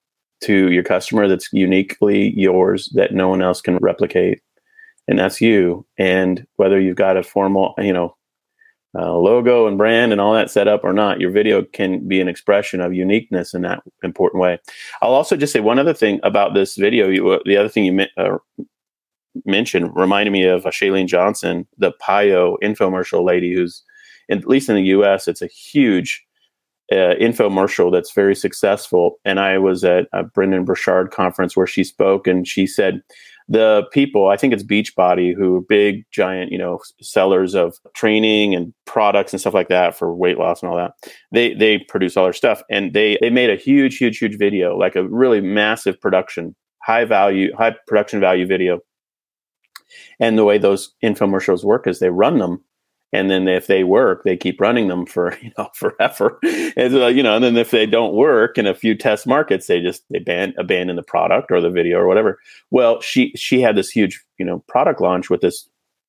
to 0.41 0.71
your 0.71 0.83
customer 0.83 1.27
that's 1.27 1.51
uniquely 1.51 2.33
yours 2.39 2.89
that 2.95 3.13
no 3.13 3.27
one 3.27 3.41
else 3.41 3.61
can 3.61 3.77
replicate. 3.77 4.41
And 5.07 5.17
that's 5.17 5.41
you. 5.41 5.85
And 5.97 6.45
whether 6.57 6.79
you've 6.79 6.95
got 6.95 7.17
a 7.17 7.23
formal, 7.23 7.73
you 7.77 7.93
know, 7.93 8.15
uh, 8.97 9.13
logo 9.13 9.67
and 9.67 9.77
brand 9.77 10.11
and 10.11 10.19
all 10.19 10.33
that 10.33 10.49
set 10.49 10.67
up 10.67 10.83
or 10.83 10.93
not, 10.93 11.19
your 11.19 11.29
video 11.29 11.63
can 11.63 12.07
be 12.07 12.19
an 12.19 12.27
expression 12.27 12.81
of 12.81 12.93
uniqueness 12.93 13.53
in 13.53 13.61
that 13.61 13.83
important 14.03 14.41
way. 14.41 14.59
I'll 15.01 15.13
also 15.13 15.35
just 15.35 15.53
say 15.53 15.59
one 15.59 15.77
other 15.77 15.93
thing 15.93 16.19
about 16.23 16.53
this 16.53 16.75
video. 16.75 17.07
You, 17.07 17.39
the 17.45 17.57
other 17.57 17.69
thing 17.69 17.85
you 17.85 18.05
uh, 18.17 18.37
mentioned 19.45 19.91
reminded 19.95 20.31
me 20.31 20.45
of 20.45 20.65
uh, 20.65 20.69
Chalene 20.69 21.07
Johnson, 21.07 21.67
the 21.77 21.93
PiYo 22.01 22.57
infomercial 22.63 23.23
lady, 23.25 23.53
who's 23.53 23.83
at 24.29 24.47
least 24.47 24.69
in 24.69 24.75
the 24.75 24.83
U.S. 24.83 25.27
It's 25.27 25.41
a 25.41 25.47
huge 25.47 26.25
uh, 26.91 27.15
infomercial 27.19 27.91
that's 27.91 28.13
very 28.13 28.35
successful. 28.35 29.19
And 29.25 29.39
I 29.39 29.57
was 29.57 29.83
at 29.83 30.07
a 30.13 30.23
Brendon 30.23 30.65
Burchard 30.65 31.11
conference 31.11 31.55
where 31.55 31.67
she 31.67 31.83
spoke, 31.83 32.27
and 32.27 32.47
she 32.47 32.65
said 32.65 33.01
the 33.49 33.85
people, 33.91 34.27
I 34.27 34.37
think 34.37 34.53
it's 34.53 34.63
Beachbody, 34.63 35.33
who 35.33 35.55
are 35.55 35.61
big, 35.61 36.05
giant, 36.11 36.51
you 36.51 36.57
know, 36.57 36.79
sellers 37.01 37.55
of 37.55 37.77
training 37.93 38.53
and 38.55 38.73
products 38.85 39.31
and 39.31 39.39
stuff 39.39 39.53
like 39.53 39.69
that 39.69 39.97
for 39.97 40.13
weight 40.13 40.37
loss 40.37 40.61
and 40.61 40.69
all 40.69 40.77
that. 40.77 40.93
They 41.31 41.53
they 41.53 41.79
produce 41.79 42.17
all 42.17 42.25
their 42.25 42.33
stuff, 42.33 42.61
and 42.69 42.93
they 42.93 43.17
they 43.21 43.29
made 43.29 43.49
a 43.49 43.55
huge, 43.55 43.97
huge, 43.97 44.17
huge 44.17 44.37
video, 44.37 44.77
like 44.77 44.95
a 44.95 45.07
really 45.07 45.39
massive 45.39 45.99
production, 46.01 46.55
high 46.83 47.05
value, 47.05 47.53
high 47.55 47.75
production 47.87 48.19
value 48.19 48.45
video 48.45 48.79
and 50.19 50.37
the 50.37 50.45
way 50.45 50.57
those 50.57 50.93
infomercials 51.03 51.63
work 51.63 51.87
is 51.87 51.99
they 51.99 52.09
run 52.09 52.37
them 52.37 52.63
and 53.13 53.31
then 53.31 53.47
if 53.47 53.67
they 53.67 53.85
work, 53.85 54.23
they 54.23 54.35
keep 54.35 54.59
running 54.59 54.87
them 54.89 55.05
for 55.05 55.37
you 55.41 55.51
know 55.57 55.69
forever. 55.73 56.39
and 56.43 56.95
uh, 56.95 57.07
you 57.07 57.23
know, 57.23 57.35
and 57.35 57.43
then 57.43 57.57
if 57.57 57.71
they 57.71 57.85
don't 57.85 58.13
work 58.13 58.57
in 58.57 58.67
a 58.67 58.75
few 58.75 58.95
test 58.95 59.25
markets, 59.25 59.67
they 59.67 59.81
just 59.81 60.03
they 60.09 60.19
ban 60.19 60.53
abandon 60.57 60.95
the 60.95 61.03
product 61.03 61.51
or 61.51 61.61
the 61.61 61.69
video 61.69 61.97
or 61.97 62.07
whatever. 62.07 62.39
Well, 62.71 63.01
she 63.01 63.31
she 63.35 63.61
had 63.61 63.75
this 63.75 63.89
huge 63.89 64.23
you 64.37 64.45
know 64.45 64.59
product 64.67 65.01
launch 65.01 65.29
with 65.29 65.41
this 65.41 65.67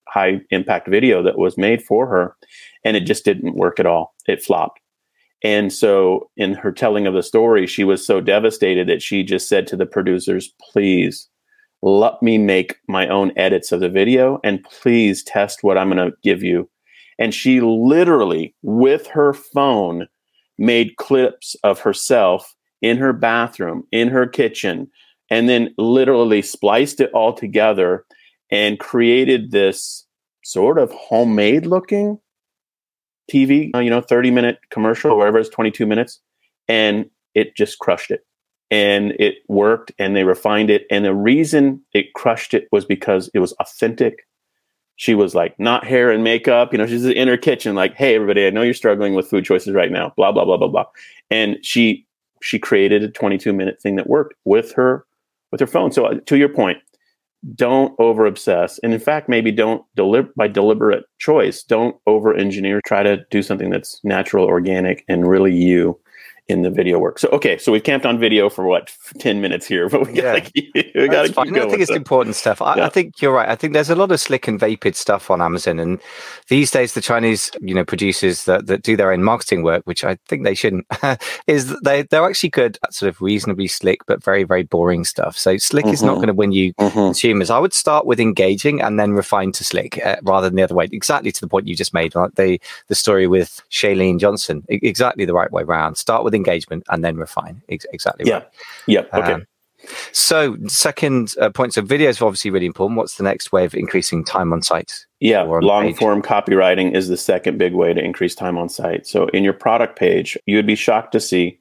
high 0.08 0.40
impact 0.50 0.88
video 0.88 1.22
that 1.22 1.38
was 1.38 1.58
made 1.58 1.82
for 1.82 2.06
her, 2.06 2.36
and 2.84 2.96
it 2.96 3.04
just 3.04 3.24
didn't 3.24 3.56
work 3.56 3.78
at 3.78 3.86
all. 3.86 4.14
It 4.26 4.42
flopped. 4.42 4.80
And 5.44 5.72
so, 5.72 6.28
in 6.36 6.54
her 6.54 6.72
telling 6.72 7.06
of 7.06 7.14
the 7.14 7.22
story, 7.22 7.68
she 7.68 7.84
was 7.84 8.04
so 8.04 8.20
devastated 8.20 8.88
that 8.88 9.02
she 9.02 9.22
just 9.22 9.48
said 9.48 9.68
to 9.68 9.76
the 9.76 9.86
producers, 9.86 10.52
please 10.60 11.28
let 11.82 12.20
me 12.22 12.38
make 12.38 12.76
my 12.88 13.06
own 13.08 13.32
edits 13.36 13.72
of 13.72 13.80
the 13.80 13.88
video 13.88 14.40
and 14.42 14.64
please 14.64 15.22
test 15.22 15.62
what 15.62 15.78
I'm 15.78 15.90
going 15.90 16.10
to 16.10 16.16
give 16.22 16.42
you. 16.42 16.68
And 17.18 17.34
she 17.34 17.60
literally, 17.60 18.54
with 18.62 19.06
her 19.08 19.32
phone, 19.32 20.06
made 20.58 20.96
clips 20.96 21.56
of 21.62 21.80
herself 21.80 22.54
in 22.82 22.96
her 22.96 23.12
bathroom, 23.12 23.84
in 23.92 24.08
her 24.08 24.26
kitchen, 24.26 24.88
and 25.30 25.48
then 25.48 25.74
literally 25.78 26.42
spliced 26.42 27.00
it 27.00 27.12
all 27.12 27.32
together 27.32 28.04
and 28.50 28.78
created 28.78 29.50
this 29.50 30.06
sort 30.44 30.78
of 30.78 30.90
homemade 30.92 31.66
looking 31.66 32.18
TV, 33.30 33.70
you 33.82 33.90
know, 33.90 34.00
30 34.00 34.30
minute 34.30 34.58
commercial, 34.70 35.12
or 35.12 35.18
whatever 35.18 35.38
it's 35.38 35.50
22 35.50 35.86
minutes. 35.86 36.20
And 36.66 37.10
it 37.34 37.54
just 37.56 37.78
crushed 37.78 38.10
it. 38.10 38.20
And 38.70 39.12
it 39.12 39.36
worked 39.48 39.92
and 39.98 40.14
they 40.14 40.24
refined 40.24 40.70
it. 40.70 40.86
And 40.90 41.04
the 41.04 41.14
reason 41.14 41.80
it 41.94 42.12
crushed 42.14 42.52
it 42.52 42.68
was 42.70 42.84
because 42.84 43.30
it 43.32 43.38
was 43.38 43.52
authentic. 43.54 44.26
She 44.96 45.14
was 45.14 45.34
like, 45.34 45.58
not 45.58 45.86
hair 45.86 46.10
and 46.10 46.22
makeup. 46.22 46.72
You 46.72 46.78
know, 46.78 46.86
she's 46.86 47.04
in 47.04 47.28
her 47.28 47.36
kitchen, 47.36 47.74
like, 47.74 47.94
hey, 47.94 48.14
everybody, 48.14 48.46
I 48.46 48.50
know 48.50 48.62
you're 48.62 48.74
struggling 48.74 49.14
with 49.14 49.30
food 49.30 49.44
choices 49.44 49.72
right 49.72 49.92
now, 49.92 50.12
blah, 50.16 50.32
blah, 50.32 50.44
blah, 50.44 50.56
blah, 50.56 50.68
blah. 50.68 50.84
And 51.30 51.56
she, 51.62 52.06
she 52.42 52.58
created 52.58 53.02
a 53.02 53.08
22 53.08 53.52
minute 53.52 53.80
thing 53.80 53.96
that 53.96 54.08
worked 54.08 54.34
with 54.44 54.72
her, 54.72 55.06
with 55.50 55.60
her 55.60 55.66
phone. 55.66 55.92
So 55.92 56.06
uh, 56.06 56.14
to 56.26 56.36
your 56.36 56.48
point, 56.48 56.78
don't 57.54 57.94
over 58.00 58.26
obsess 58.26 58.78
and 58.82 58.92
in 58.92 58.98
fact 58.98 59.28
maybe 59.28 59.52
don't 59.52 59.84
deliver 59.94 60.28
by 60.36 60.48
deliberate 60.48 61.04
choice 61.18 61.62
don't 61.62 61.96
over 62.06 62.34
engineer 62.34 62.80
try 62.84 63.02
to 63.02 63.24
do 63.30 63.42
something 63.42 63.70
that's 63.70 64.02
natural 64.02 64.44
organic 64.44 65.04
and 65.08 65.28
really 65.28 65.54
you 65.54 65.98
in 66.48 66.62
the 66.62 66.70
video 66.70 66.98
work. 66.98 67.18
So 67.18 67.28
okay, 67.28 67.58
so 67.58 67.70
we've 67.70 67.82
camped 67.82 68.06
on 68.06 68.18
video 68.18 68.48
for 68.48 68.64
what 68.64 68.90
ten 69.18 69.40
minutes 69.40 69.66
here, 69.66 69.88
but 69.88 70.06
we 70.06 70.14
yeah. 70.14 70.22
gotta 70.22 70.40
keep, 70.40 70.70
we 70.94 71.08
gotta 71.08 71.28
keep 71.28 71.34
going. 71.36 71.56
I 71.60 71.68
think 71.68 71.82
it's 71.82 71.90
important 71.90 72.36
stuff. 72.36 72.62
I, 72.62 72.76
yeah. 72.76 72.86
I, 72.86 72.88
think 72.88 73.20
you're 73.20 73.32
right. 73.34 73.48
I 73.48 73.54
think 73.54 73.74
there's 73.74 73.90
a 73.90 73.94
lot 73.94 74.10
of 74.10 74.18
slick 74.18 74.48
and 74.48 74.58
vapid 74.58 74.96
stuff 74.96 75.30
on 75.30 75.42
Amazon, 75.42 75.78
and 75.78 76.00
these 76.48 76.70
days 76.70 76.94
the 76.94 77.02
Chinese, 77.02 77.50
you 77.60 77.74
know, 77.74 77.84
producers 77.84 78.44
that, 78.46 78.66
that 78.66 78.82
do 78.82 78.96
their 78.96 79.12
own 79.12 79.22
marketing 79.22 79.62
work, 79.62 79.82
which 79.84 80.04
I 80.04 80.16
think 80.26 80.44
they 80.44 80.54
shouldn't, 80.54 80.86
is 81.46 81.78
they 81.80 82.02
they're 82.02 82.26
actually 82.26 82.50
good 82.50 82.78
at 82.82 82.94
sort 82.94 83.10
of 83.10 83.20
reasonably 83.20 83.68
slick 83.68 84.06
but 84.06 84.24
very 84.24 84.44
very 84.44 84.62
boring 84.62 85.04
stuff. 85.04 85.36
So 85.36 85.58
slick 85.58 85.84
mm-hmm. 85.84 85.94
is 85.94 86.02
not 86.02 86.12
mm-hmm. 86.12 86.18
going 86.18 86.26
to 86.28 86.34
win 86.34 86.52
you 86.52 86.72
mm-hmm. 86.74 86.94
consumers. 86.94 87.50
I 87.50 87.58
would 87.58 87.74
start 87.74 88.06
with 88.06 88.20
engaging 88.20 88.80
and 88.80 88.98
then 88.98 89.12
refine 89.12 89.52
to 89.52 89.64
slick 89.64 90.04
uh, 90.04 90.16
rather 90.22 90.48
than 90.48 90.56
the 90.56 90.62
other 90.62 90.74
way. 90.74 90.88
Exactly 90.90 91.30
to 91.30 91.40
the 91.40 91.48
point 91.48 91.68
you 91.68 91.76
just 91.76 91.92
made, 91.92 92.14
like 92.14 92.36
the 92.36 92.58
the 92.86 92.94
story 92.94 93.26
with 93.26 93.62
Chalene 93.70 94.18
Johnson. 94.18 94.64
exactly 94.68 95.26
the 95.26 95.34
right 95.34 95.52
way 95.52 95.62
around. 95.62 95.96
Start 95.96 96.24
with 96.24 96.37
engagement 96.38 96.84
and 96.88 97.04
then 97.04 97.16
refine. 97.16 97.62
Ex- 97.68 97.86
exactly. 97.92 98.26
Yeah. 98.26 98.34
Right. 98.34 98.48
Yeah. 98.86 99.04
Okay. 99.12 99.32
Um, 99.32 99.46
so, 100.12 100.56
second 100.66 101.34
uh, 101.40 101.50
point. 101.50 101.74
So, 101.74 101.82
videos 101.82 102.20
are 102.20 102.24
obviously 102.24 102.50
really 102.50 102.66
important. 102.66 102.96
What's 102.96 103.16
the 103.16 103.22
next 103.22 103.52
way 103.52 103.64
of 103.64 103.74
increasing 103.74 104.24
time 104.24 104.52
on 104.52 104.62
site? 104.62 105.06
Yeah, 105.20 105.42
long 105.42 105.94
form 105.94 106.20
copywriting 106.20 106.94
is 106.94 107.08
the 107.08 107.16
second 107.16 107.58
big 107.58 107.74
way 107.74 107.92
to 107.92 108.02
increase 108.02 108.34
time 108.34 108.58
on 108.58 108.68
site. 108.68 109.06
So, 109.06 109.26
in 109.28 109.44
your 109.44 109.52
product 109.52 109.98
page, 109.98 110.36
you 110.46 110.56
would 110.56 110.66
be 110.66 110.74
shocked 110.74 111.12
to 111.12 111.20
see 111.20 111.58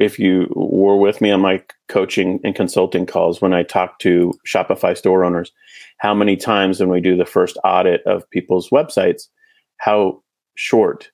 if 0.00 0.18
you 0.18 0.50
were 0.54 0.96
with 0.96 1.20
me 1.20 1.30
on 1.30 1.40
my 1.40 1.62
coaching 1.88 2.40
and 2.44 2.54
consulting 2.54 3.04
calls 3.04 3.42
when 3.42 3.52
I 3.52 3.62
talk 3.62 3.98
to 4.00 4.32
Shopify 4.46 4.96
store 4.96 5.24
owners, 5.24 5.52
how 5.98 6.14
many 6.14 6.36
times 6.36 6.80
when 6.80 6.88
we 6.88 7.02
do 7.02 7.16
the 7.16 7.26
first 7.26 7.58
audit 7.64 8.02
of 8.06 8.28
people's 8.30 8.70
websites, 8.70 9.28
how 9.78 10.22
short 10.54 11.10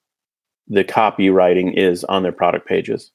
the 0.70 0.84
copywriting 0.84 1.76
is 1.76 2.04
on 2.04 2.22
their 2.22 2.32
product 2.32 2.66
pages. 2.66 3.10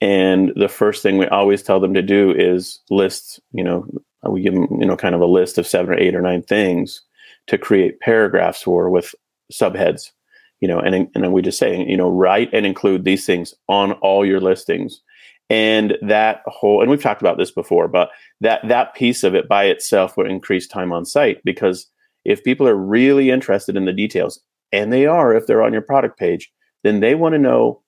And 0.00 0.52
the 0.56 0.68
first 0.68 1.02
thing 1.02 1.16
we 1.16 1.26
always 1.28 1.62
tell 1.62 1.80
them 1.80 1.94
to 1.94 2.02
do 2.02 2.32
is 2.36 2.80
list, 2.90 3.40
you 3.52 3.64
know, 3.64 3.86
we 4.28 4.42
give 4.42 4.54
them, 4.54 4.68
you 4.78 4.86
know, 4.86 4.96
kind 4.96 5.14
of 5.14 5.20
a 5.20 5.26
list 5.26 5.58
of 5.58 5.66
seven 5.66 5.94
or 5.94 5.98
eight 5.98 6.14
or 6.14 6.20
nine 6.20 6.42
things 6.42 7.02
to 7.46 7.56
create 7.56 8.00
paragraphs 8.00 8.62
for 8.62 8.90
with 8.90 9.14
subheads, 9.52 10.10
you 10.60 10.68
know, 10.68 10.78
and, 10.78 10.94
and 10.94 11.24
then 11.24 11.32
we 11.32 11.40
just 11.40 11.58
say, 11.58 11.84
you 11.84 11.96
know, 11.96 12.10
write 12.10 12.50
and 12.52 12.66
include 12.66 13.04
these 13.04 13.24
things 13.24 13.54
on 13.68 13.92
all 13.92 14.26
your 14.26 14.40
listings. 14.40 15.00
And 15.50 15.96
that 16.02 16.42
whole, 16.46 16.82
and 16.82 16.90
we've 16.90 17.02
talked 17.02 17.22
about 17.22 17.38
this 17.38 17.50
before, 17.50 17.88
but 17.88 18.10
that, 18.40 18.60
that 18.68 18.94
piece 18.94 19.24
of 19.24 19.34
it 19.34 19.48
by 19.48 19.64
itself 19.64 20.16
would 20.16 20.30
increase 20.30 20.66
time 20.66 20.92
on 20.92 21.06
site 21.06 21.42
because 21.44 21.86
if 22.24 22.44
people 22.44 22.68
are 22.68 22.76
really 22.76 23.30
interested 23.30 23.76
in 23.76 23.84
the 23.86 23.92
details, 23.92 24.40
and 24.72 24.92
they 24.92 25.06
are 25.06 25.34
if 25.34 25.46
they're 25.46 25.62
on 25.62 25.72
your 25.72 25.82
product 25.82 26.18
page, 26.18 26.52
then 26.84 27.00
they 27.00 27.14
want 27.14 27.34
to 27.34 27.38
know 27.38 27.82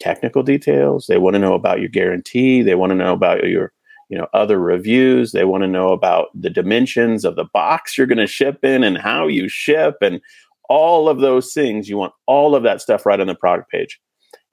technical 0.00 0.42
details. 0.42 1.06
They 1.06 1.18
want 1.18 1.34
to 1.34 1.40
know 1.40 1.54
about 1.54 1.80
your 1.80 1.88
guarantee. 1.88 2.62
They 2.62 2.74
want 2.74 2.90
to 2.90 2.96
know 2.96 3.12
about 3.12 3.44
your 3.48 3.72
you 4.08 4.16
know 4.16 4.26
other 4.32 4.58
reviews 4.58 5.32
they 5.32 5.44
want 5.44 5.62
to 5.62 5.68
know 5.68 5.92
about 5.92 6.28
the 6.34 6.50
dimensions 6.50 7.24
of 7.24 7.36
the 7.36 7.46
box 7.52 7.96
you're 7.96 8.06
going 8.06 8.18
to 8.18 8.26
ship 8.26 8.64
in 8.64 8.84
and 8.84 8.98
how 8.98 9.26
you 9.26 9.48
ship 9.48 9.96
and 10.00 10.20
all 10.68 11.08
of 11.08 11.20
those 11.20 11.52
things 11.52 11.88
you 11.88 11.96
want 11.96 12.12
all 12.26 12.54
of 12.54 12.62
that 12.62 12.80
stuff 12.80 13.06
right 13.06 13.20
on 13.20 13.26
the 13.26 13.34
product 13.34 13.70
page 13.70 14.00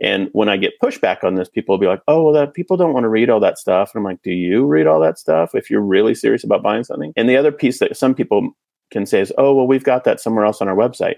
and 0.02 0.30
when 0.34 0.50
i 0.50 0.58
get 0.58 0.74
pushback 0.84 1.24
on 1.24 1.36
this 1.36 1.50
people 1.50 1.74
will 1.74 1.80
be 1.80 1.88
like 1.88 2.02
oh 2.08 2.24
well 2.24 2.34
that 2.34 2.54
people 2.54 2.78
don't 2.78 2.94
want 2.94 3.04
to 3.04 3.10
read 3.10 3.30
all 3.30 3.40
that 3.40 3.58
stuff 3.58 3.92
and 3.94 4.00
i'm 4.00 4.04
like 4.04 4.22
do 4.24 4.32
you 4.32 4.66
read 4.66 4.88
all 4.88 5.00
that 5.00 5.20
stuff 5.20 5.54
if 5.54 5.70
you're 5.70 5.82
really 5.82 6.16
serious 6.16 6.44
about 6.44 6.64
buying 6.64 6.84
something 6.84 7.14
and 7.16 7.30
the 7.30 7.38
other 7.38 7.52
piece 7.52 7.80
that 7.80 7.96
some 7.96 8.16
people 8.16 8.50
can 8.92 9.06
say 9.06 9.20
is 9.20 9.34
oh 9.38 9.54
well 9.54 9.68
we've 9.68 9.84
got 9.84 10.04
that 10.04 10.20
somewhere 10.20 10.46
else 10.46 10.62
on 10.62 10.68
our 10.68 10.76
website 10.76 11.18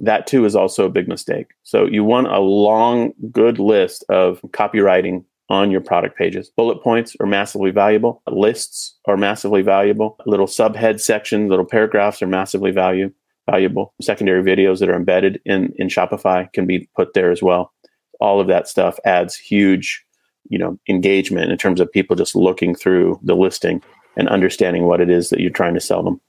that 0.00 0.26
too 0.26 0.44
is 0.44 0.54
also 0.54 0.84
a 0.84 0.90
big 0.90 1.08
mistake. 1.08 1.48
So 1.62 1.86
you 1.86 2.04
want 2.04 2.28
a 2.28 2.38
long, 2.38 3.12
good 3.30 3.58
list 3.58 4.04
of 4.08 4.40
copywriting 4.50 5.24
on 5.48 5.70
your 5.70 5.80
product 5.80 6.16
pages. 6.16 6.50
Bullet 6.56 6.82
points 6.82 7.16
are 7.20 7.26
massively 7.26 7.70
valuable. 7.70 8.22
Lists 8.30 8.96
are 9.06 9.16
massively 9.16 9.62
valuable. 9.62 10.16
Little 10.26 10.46
subhead 10.46 11.00
sections, 11.00 11.50
little 11.50 11.64
paragraphs 11.64 12.22
are 12.22 12.26
massively 12.26 12.70
value, 12.70 13.10
valuable. 13.50 13.94
Secondary 14.00 14.42
videos 14.42 14.78
that 14.80 14.90
are 14.90 14.94
embedded 14.96 15.40
in, 15.44 15.72
in 15.76 15.88
Shopify 15.88 16.52
can 16.52 16.66
be 16.66 16.88
put 16.94 17.14
there 17.14 17.30
as 17.30 17.42
well. 17.42 17.72
All 18.20 18.40
of 18.40 18.48
that 18.48 18.68
stuff 18.68 18.98
adds 19.04 19.36
huge, 19.36 20.04
you 20.48 20.58
know, 20.58 20.78
engagement 20.88 21.50
in 21.50 21.56
terms 21.56 21.80
of 21.80 21.90
people 21.90 22.14
just 22.14 22.36
looking 22.36 22.74
through 22.74 23.18
the 23.22 23.34
listing 23.34 23.82
and 24.16 24.28
understanding 24.28 24.84
what 24.84 25.00
it 25.00 25.08
is 25.08 25.30
that 25.30 25.40
you're 25.40 25.50
trying 25.50 25.74
to 25.74 25.80
sell 25.80 26.02
them. 26.02 26.20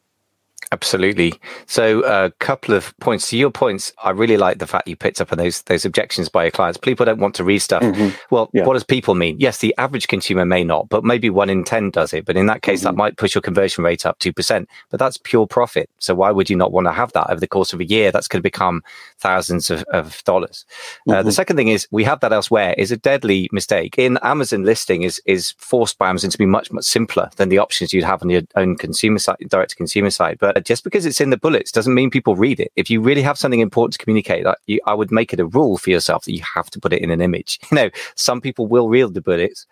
Absolutely. 0.71 1.33
So, 1.65 2.03
a 2.03 2.07
uh, 2.07 2.29
couple 2.37 2.75
of 2.75 2.95
points 2.99 3.27
to 3.29 3.37
your 3.37 3.49
points. 3.49 3.91
I 4.03 4.11
really 4.11 4.37
like 4.37 4.59
the 4.59 4.67
fact 4.67 4.87
you 4.87 4.95
picked 4.95 5.19
up 5.19 5.31
on 5.31 5.39
those 5.39 5.63
those 5.63 5.83
objections 5.83 6.29
by 6.29 6.43
your 6.43 6.51
clients. 6.51 6.77
People 6.77 7.07
don't 7.07 7.19
want 7.19 7.33
to 7.35 7.43
read 7.43 7.59
stuff. 7.59 7.81
Mm-hmm. 7.81 8.15
Well, 8.29 8.51
yeah. 8.53 8.65
what 8.65 8.73
does 8.73 8.83
people 8.83 9.15
mean? 9.15 9.37
Yes, 9.39 9.57
the 9.57 9.73
average 9.79 10.07
consumer 10.07 10.45
may 10.45 10.63
not, 10.63 10.87
but 10.87 11.03
maybe 11.03 11.31
one 11.31 11.49
in 11.49 11.63
ten 11.63 11.89
does 11.89 12.13
it. 12.13 12.23
But 12.25 12.37
in 12.37 12.45
that 12.45 12.61
case, 12.61 12.81
mm-hmm. 12.81 12.89
that 12.89 12.95
might 12.95 13.17
push 13.17 13.33
your 13.33 13.41
conversion 13.41 13.83
rate 13.83 14.05
up 14.05 14.19
two 14.19 14.31
percent. 14.31 14.69
But 14.91 14.99
that's 14.99 15.17
pure 15.17 15.47
profit. 15.47 15.89
So 15.97 16.13
why 16.13 16.29
would 16.29 16.51
you 16.51 16.55
not 16.55 16.71
want 16.71 16.85
to 16.85 16.91
have 16.91 17.11
that 17.13 17.31
over 17.31 17.39
the 17.39 17.47
course 17.47 17.73
of 17.73 17.79
a 17.79 17.85
year? 17.85 18.11
That's 18.11 18.27
going 18.27 18.39
to 18.39 18.43
become 18.43 18.83
thousands 19.17 19.71
of, 19.71 19.81
of 19.85 20.23
dollars. 20.23 20.65
Mm-hmm. 20.67 21.11
Uh, 21.11 21.15
the 21.15 21.21
mm-hmm. 21.21 21.31
second 21.31 21.55
thing 21.57 21.69
is 21.69 21.87
we 21.89 22.03
have 22.03 22.19
that 22.19 22.31
elsewhere 22.31 22.75
is 22.77 22.91
a 22.91 22.97
deadly 22.97 23.49
mistake. 23.51 23.95
In 23.97 24.19
Amazon 24.21 24.65
listing 24.65 25.01
is 25.01 25.19
is 25.25 25.55
forced 25.57 25.97
by 25.97 26.09
Amazon 26.09 26.29
to 26.29 26.37
be 26.37 26.45
much 26.45 26.71
much 26.71 26.85
simpler 26.85 27.31
than 27.37 27.49
the 27.49 27.57
options 27.57 27.91
you'd 27.91 28.03
have 28.03 28.21
on 28.21 28.29
your 28.29 28.43
own 28.55 28.75
consumer 28.75 29.17
side, 29.17 29.37
direct 29.47 29.71
to 29.71 29.75
consumer 29.75 30.11
side. 30.11 30.37
But 30.37 30.58
just 30.65 30.83
because 30.83 31.05
it's 31.05 31.21
in 31.21 31.29
the 31.29 31.37
bullets 31.37 31.71
doesn't 31.71 31.93
mean 31.93 32.09
people 32.09 32.35
read 32.35 32.59
it. 32.59 32.71
If 32.75 32.89
you 32.89 33.01
really 33.01 33.21
have 33.21 33.37
something 33.37 33.59
important 33.59 33.93
to 33.93 33.99
communicate, 33.99 34.43
that 34.43 34.59
you, 34.67 34.79
I 34.85 34.93
would 34.93 35.11
make 35.11 35.33
it 35.33 35.39
a 35.39 35.45
rule 35.45 35.77
for 35.77 35.89
yourself 35.89 36.25
that 36.25 36.33
you 36.33 36.43
have 36.55 36.69
to 36.71 36.79
put 36.79 36.93
it 36.93 37.01
in 37.01 37.11
an 37.11 37.21
image. 37.21 37.59
You 37.71 37.75
know, 37.75 37.89
some 38.15 38.41
people 38.41 38.65
will 38.65 38.89
read 38.89 39.13
the 39.13 39.21
bullets. 39.21 39.67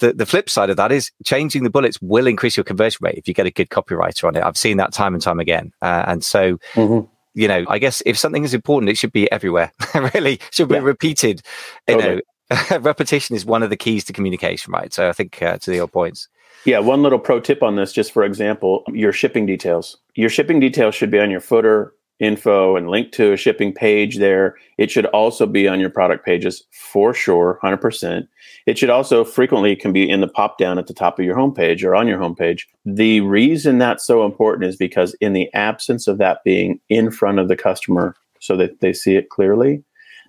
The, 0.00 0.12
the 0.12 0.26
flip 0.26 0.50
side 0.50 0.68
of 0.70 0.76
that 0.76 0.92
is 0.92 1.10
changing 1.24 1.64
the 1.64 1.70
bullets 1.70 2.00
will 2.02 2.26
increase 2.26 2.56
your 2.56 2.64
conversion 2.64 2.98
rate 3.02 3.16
if 3.16 3.26
you 3.26 3.32
get 3.32 3.46
a 3.46 3.50
good 3.50 3.70
copywriter 3.70 4.28
on 4.28 4.36
it. 4.36 4.44
I've 4.44 4.56
seen 4.56 4.76
that 4.76 4.92
time 4.92 5.14
and 5.14 5.22
time 5.22 5.40
again. 5.40 5.72
Uh, 5.80 6.04
and 6.06 6.22
so, 6.22 6.58
mm-hmm. 6.74 7.06
you 7.34 7.48
know, 7.48 7.64
I 7.68 7.78
guess 7.78 8.02
if 8.04 8.18
something 8.18 8.44
is 8.44 8.52
important, 8.52 8.90
it 8.90 8.98
should 8.98 9.12
be 9.12 9.32
everywhere. 9.32 9.72
really, 10.14 10.40
should 10.50 10.68
be 10.68 10.74
yeah. 10.74 10.82
repeated. 10.82 11.42
You 11.88 11.94
totally. 11.94 12.22
know, 12.50 12.78
repetition 12.80 13.34
is 13.34 13.44
one 13.44 13.62
of 13.62 13.70
the 13.70 13.76
keys 13.76 14.04
to 14.04 14.12
communication, 14.12 14.72
right? 14.72 14.92
So 14.92 15.08
I 15.08 15.12
think 15.12 15.42
uh, 15.42 15.58
to 15.58 15.74
your 15.74 15.88
points. 15.88 16.28
Yeah, 16.64 16.80
one 16.80 17.02
little 17.02 17.18
pro 17.18 17.40
tip 17.40 17.62
on 17.62 17.76
this, 17.76 17.92
just 17.92 18.12
for 18.12 18.24
example, 18.24 18.84
your 18.88 19.12
shipping 19.12 19.46
details. 19.46 19.96
Your 20.14 20.28
shipping 20.28 20.60
details 20.60 20.94
should 20.94 21.10
be 21.10 21.20
on 21.20 21.30
your 21.30 21.40
footer 21.40 21.94
info 22.20 22.76
and 22.76 22.90
link 22.90 23.12
to 23.12 23.32
a 23.32 23.36
shipping 23.36 23.72
page 23.72 24.18
there. 24.18 24.56
It 24.76 24.90
should 24.90 25.06
also 25.06 25.46
be 25.46 25.68
on 25.68 25.80
your 25.80 25.90
product 25.90 26.24
pages 26.24 26.64
for 26.72 27.14
sure, 27.14 27.58
100%. 27.62 28.26
It 28.66 28.76
should 28.76 28.90
also 28.90 29.24
frequently 29.24 29.76
can 29.76 29.92
be 29.92 30.08
in 30.08 30.20
the 30.20 30.28
pop 30.28 30.58
down 30.58 30.78
at 30.78 30.88
the 30.88 30.94
top 30.94 31.18
of 31.18 31.24
your 31.24 31.36
homepage 31.36 31.84
or 31.84 31.94
on 31.94 32.08
your 32.08 32.18
homepage. 32.18 32.62
The 32.84 33.20
reason 33.20 33.78
that's 33.78 34.04
so 34.04 34.24
important 34.24 34.68
is 34.68 34.76
because 34.76 35.14
in 35.20 35.32
the 35.32 35.52
absence 35.54 36.08
of 36.08 36.18
that 36.18 36.42
being 36.44 36.80
in 36.88 37.10
front 37.10 37.38
of 37.38 37.48
the 37.48 37.56
customer 37.56 38.16
so 38.40 38.56
that 38.56 38.80
they 38.80 38.92
see 38.92 39.14
it 39.14 39.30
clearly, 39.30 39.84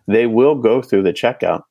they 0.07 0.27
will 0.27 0.55
go 0.55 0.81
through 0.81 1.03
the 1.03 1.13
checkout 1.13 1.63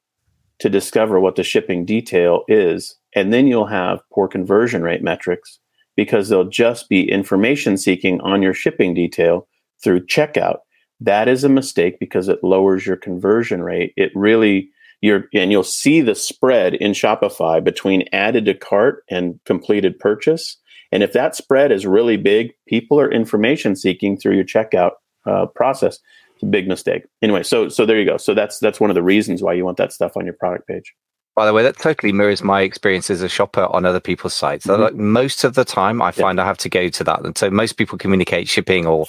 to 0.58 0.68
discover 0.68 1.20
what 1.20 1.36
the 1.36 1.44
shipping 1.44 1.84
detail 1.84 2.42
is. 2.48 2.96
And 3.14 3.32
then 3.32 3.46
you'll 3.46 3.66
have 3.66 4.00
poor 4.12 4.28
conversion 4.28 4.82
rate 4.82 5.02
metrics 5.02 5.58
because 5.96 6.28
they'll 6.28 6.44
just 6.44 6.88
be 6.88 7.10
information 7.10 7.76
seeking 7.76 8.20
on 8.20 8.42
your 8.42 8.54
shipping 8.54 8.94
detail 8.94 9.48
through 9.82 10.06
checkout. 10.06 10.58
That 11.00 11.28
is 11.28 11.44
a 11.44 11.48
mistake 11.48 11.98
because 11.98 12.28
it 12.28 12.42
lowers 12.42 12.86
your 12.86 12.96
conversion 12.96 13.62
rate. 13.62 13.92
It 13.96 14.12
really, 14.14 14.70
you're, 15.00 15.24
and 15.32 15.50
you'll 15.50 15.62
see 15.62 16.00
the 16.00 16.14
spread 16.14 16.74
in 16.74 16.92
Shopify 16.92 17.62
between 17.62 18.08
added 18.12 18.44
to 18.46 18.54
cart 18.54 19.04
and 19.10 19.40
completed 19.44 19.98
purchase. 19.98 20.56
And 20.90 21.02
if 21.02 21.12
that 21.12 21.36
spread 21.36 21.72
is 21.72 21.86
really 21.86 22.16
big, 22.16 22.52
people 22.66 22.98
are 23.00 23.10
information 23.10 23.76
seeking 23.76 24.16
through 24.16 24.36
your 24.36 24.44
checkout 24.44 24.92
uh, 25.26 25.46
process. 25.46 25.98
It's 26.34 26.42
a 26.42 26.46
big 26.46 26.68
mistake. 26.68 27.02
Anyway, 27.20 27.42
so 27.42 27.68
so 27.68 27.84
there 27.84 27.98
you 27.98 28.06
go. 28.06 28.16
So 28.16 28.32
that's 28.32 28.60
that's 28.60 28.78
one 28.78 28.90
of 28.90 28.94
the 28.94 29.02
reasons 29.02 29.42
why 29.42 29.54
you 29.54 29.64
want 29.64 29.76
that 29.78 29.92
stuff 29.92 30.16
on 30.16 30.24
your 30.24 30.34
product 30.34 30.68
page. 30.68 30.94
By 31.38 31.46
the 31.46 31.52
way, 31.52 31.62
that 31.62 31.78
totally 31.78 32.12
mirrors 32.12 32.42
my 32.42 32.62
experience 32.62 33.10
as 33.10 33.22
a 33.22 33.28
shopper 33.28 33.66
on 33.66 33.84
other 33.84 34.00
people's 34.00 34.34
sites. 34.34 34.66
Mm-hmm. 34.66 34.82
Like 34.82 34.94
most 34.96 35.44
of 35.44 35.54
the 35.54 35.64
time, 35.64 36.02
I 36.02 36.10
find 36.10 36.36
yeah. 36.36 36.42
I 36.42 36.46
have 36.48 36.58
to 36.58 36.68
go 36.68 36.88
to 36.88 37.04
that, 37.04 37.24
and 37.24 37.38
so 37.38 37.48
most 37.48 37.74
people 37.74 37.96
communicate 37.96 38.48
shipping 38.48 38.86
or 38.86 39.06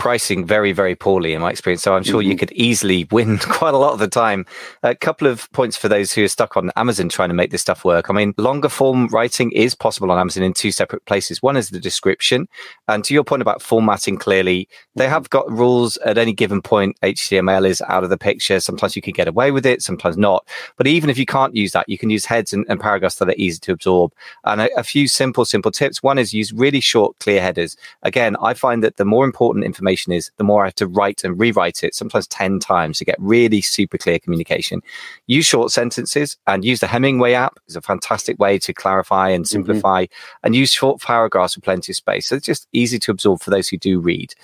pricing 0.00 0.46
very, 0.46 0.72
very 0.72 0.96
poorly 0.96 1.34
in 1.34 1.42
my 1.42 1.50
experience. 1.50 1.82
So 1.82 1.94
I'm 1.94 2.02
sure 2.02 2.22
mm-hmm. 2.22 2.30
you 2.30 2.36
could 2.36 2.52
easily 2.52 3.06
win 3.12 3.38
quite 3.38 3.74
a 3.74 3.76
lot 3.76 3.92
of 3.92 3.98
the 3.98 4.08
time. 4.08 4.46
A 4.82 4.94
couple 4.94 5.28
of 5.28 5.52
points 5.52 5.76
for 5.76 5.88
those 5.88 6.10
who 6.10 6.24
are 6.24 6.28
stuck 6.28 6.56
on 6.56 6.72
Amazon 6.74 7.10
trying 7.10 7.28
to 7.28 7.34
make 7.34 7.50
this 7.50 7.60
stuff 7.60 7.84
work. 7.84 8.08
I 8.08 8.14
mean, 8.14 8.32
longer 8.38 8.70
form 8.70 9.08
writing 9.08 9.52
is 9.52 9.74
possible 9.74 10.10
on 10.10 10.18
Amazon 10.18 10.42
in 10.42 10.54
two 10.54 10.72
separate 10.72 11.04
places. 11.04 11.42
One 11.42 11.56
is 11.56 11.68
the 11.68 11.78
description. 11.78 12.48
And 12.88 13.04
to 13.04 13.14
your 13.14 13.24
point 13.24 13.42
about 13.42 13.60
formatting 13.60 14.16
clearly, 14.16 14.68
they 14.96 15.04
mm-hmm. 15.04 15.12
have 15.12 15.28
got 15.28 15.50
rules 15.50 15.98
at 15.98 16.16
any 16.16 16.32
given 16.32 16.62
point. 16.62 16.98
HTML 17.02 17.68
is 17.68 17.82
out 17.82 18.02
of 18.02 18.08
the 18.08 18.18
picture. 18.18 18.58
Sometimes 18.58 18.96
you 18.96 19.02
can 19.02 19.12
get 19.12 19.28
away 19.28 19.50
with 19.50 19.66
it, 19.66 19.82
sometimes 19.82 20.16
not. 20.16 20.48
But 20.78 20.86
even 20.86 21.10
if 21.10 21.18
you 21.18 21.26
can't 21.26 21.54
use 21.54 21.72
that, 21.72 21.90
you 21.90 21.98
can 21.98 22.08
use 22.08 22.24
heads 22.24 22.54
and, 22.54 22.64
and 22.70 22.80
paragraphs 22.80 23.16
that 23.16 23.28
are 23.28 23.34
easy 23.36 23.58
to 23.60 23.72
absorb. 23.72 24.14
And 24.44 24.62
a, 24.62 24.78
a 24.78 24.82
few 24.82 25.08
simple, 25.08 25.44
simple 25.44 25.70
tips. 25.70 26.02
One 26.02 26.16
is 26.16 26.32
use 26.32 26.54
really 26.54 26.80
short, 26.80 27.18
clear 27.18 27.42
headers. 27.42 27.76
Again, 28.02 28.34
I 28.40 28.54
find 28.54 28.82
that 28.82 28.96
the 28.96 29.04
more 29.04 29.26
important 29.26 29.66
information 29.66 29.89
information 29.90 30.12
is, 30.12 30.30
the 30.36 30.44
more 30.44 30.62
I 30.62 30.68
have 30.68 30.74
to 30.76 30.86
write 30.86 31.24
and 31.24 31.38
rewrite 31.38 31.82
it, 31.82 31.94
sometimes 31.94 32.26
10 32.28 32.60
times 32.60 32.98
to 32.98 33.04
get 33.04 33.16
really 33.18 33.60
super 33.60 33.98
clear 33.98 34.18
communication. 34.18 34.82
Use 35.26 35.46
short 35.46 35.72
sentences 35.72 36.36
and 36.46 36.64
use 36.64 36.80
the 36.80 36.86
Hemingway 36.86 37.32
app 37.34 37.58
is 37.66 37.76
a 37.76 37.80
fantastic 37.80 38.38
way 38.38 38.58
to 38.58 38.72
clarify 38.72 39.30
and 39.30 39.44
mm-hmm. 39.44 39.52
simplify 39.52 40.04
mm-hmm. 40.04 40.46
and 40.46 40.54
use 40.54 40.72
short 40.72 41.00
paragraphs 41.00 41.56
with 41.56 41.64
plenty 41.64 41.92
of 41.92 41.96
space. 41.96 42.28
So 42.28 42.36
it's 42.36 42.46
just 42.46 42.68
easy 42.72 42.98
to 43.00 43.10
absorb 43.10 43.40
for 43.40 43.50
those 43.50 43.68
who 43.68 43.78
do 43.78 44.00
read. 44.00 44.34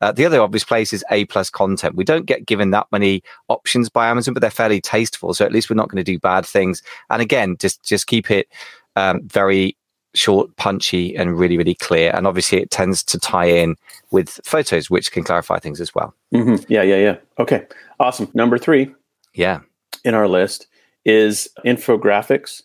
Uh, 0.00 0.12
the 0.12 0.26
other 0.26 0.42
obvious 0.42 0.64
place 0.64 0.92
is 0.92 1.04
A 1.10 1.24
plus 1.26 1.48
content. 1.48 1.94
We 1.94 2.04
don't 2.04 2.26
get 2.26 2.46
given 2.46 2.70
that 2.70 2.86
many 2.92 3.22
options 3.48 3.88
by 3.88 4.08
Amazon, 4.08 4.34
but 4.34 4.40
they're 4.40 4.50
fairly 4.50 4.80
tasteful. 4.80 5.32
So 5.32 5.44
at 5.44 5.52
least 5.52 5.70
we're 5.70 5.76
not 5.76 5.88
going 5.88 6.04
to 6.04 6.12
do 6.12 6.18
bad 6.18 6.44
things. 6.44 6.82
And 7.10 7.22
again, 7.22 7.56
just 7.58 7.82
just 7.82 8.06
keep 8.06 8.30
it 8.30 8.48
um, 8.96 9.22
very 9.24 9.76
short, 10.14 10.54
punchy, 10.56 11.16
and 11.16 11.38
really, 11.38 11.56
really 11.56 11.74
clear. 11.74 12.12
And 12.14 12.26
obviously, 12.26 12.60
it 12.60 12.70
tends 12.70 13.02
to 13.04 13.18
tie 13.18 13.46
in 13.46 13.76
with 14.10 14.40
photos, 14.44 14.90
which 14.90 15.12
can 15.12 15.24
clarify 15.24 15.58
things 15.58 15.80
as 15.80 15.94
well. 15.94 16.14
Mm-hmm. 16.32 16.64
Yeah, 16.68 16.82
yeah, 16.82 16.96
yeah. 16.96 17.16
Okay, 17.38 17.66
awesome. 18.00 18.30
Number 18.34 18.58
three, 18.58 18.94
yeah, 19.34 19.60
in 20.04 20.14
our 20.14 20.28
list 20.28 20.66
is 21.04 21.48
infographics 21.66 22.62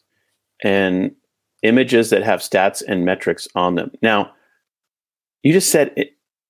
and 0.63 1.13
images 1.63 2.09
that 2.09 2.23
have 2.23 2.39
stats 2.39 2.81
and 2.87 3.05
metrics 3.05 3.47
on 3.55 3.75
them. 3.75 3.91
Now, 4.01 4.31
you 5.43 5.53
just 5.53 5.71
said 5.71 5.93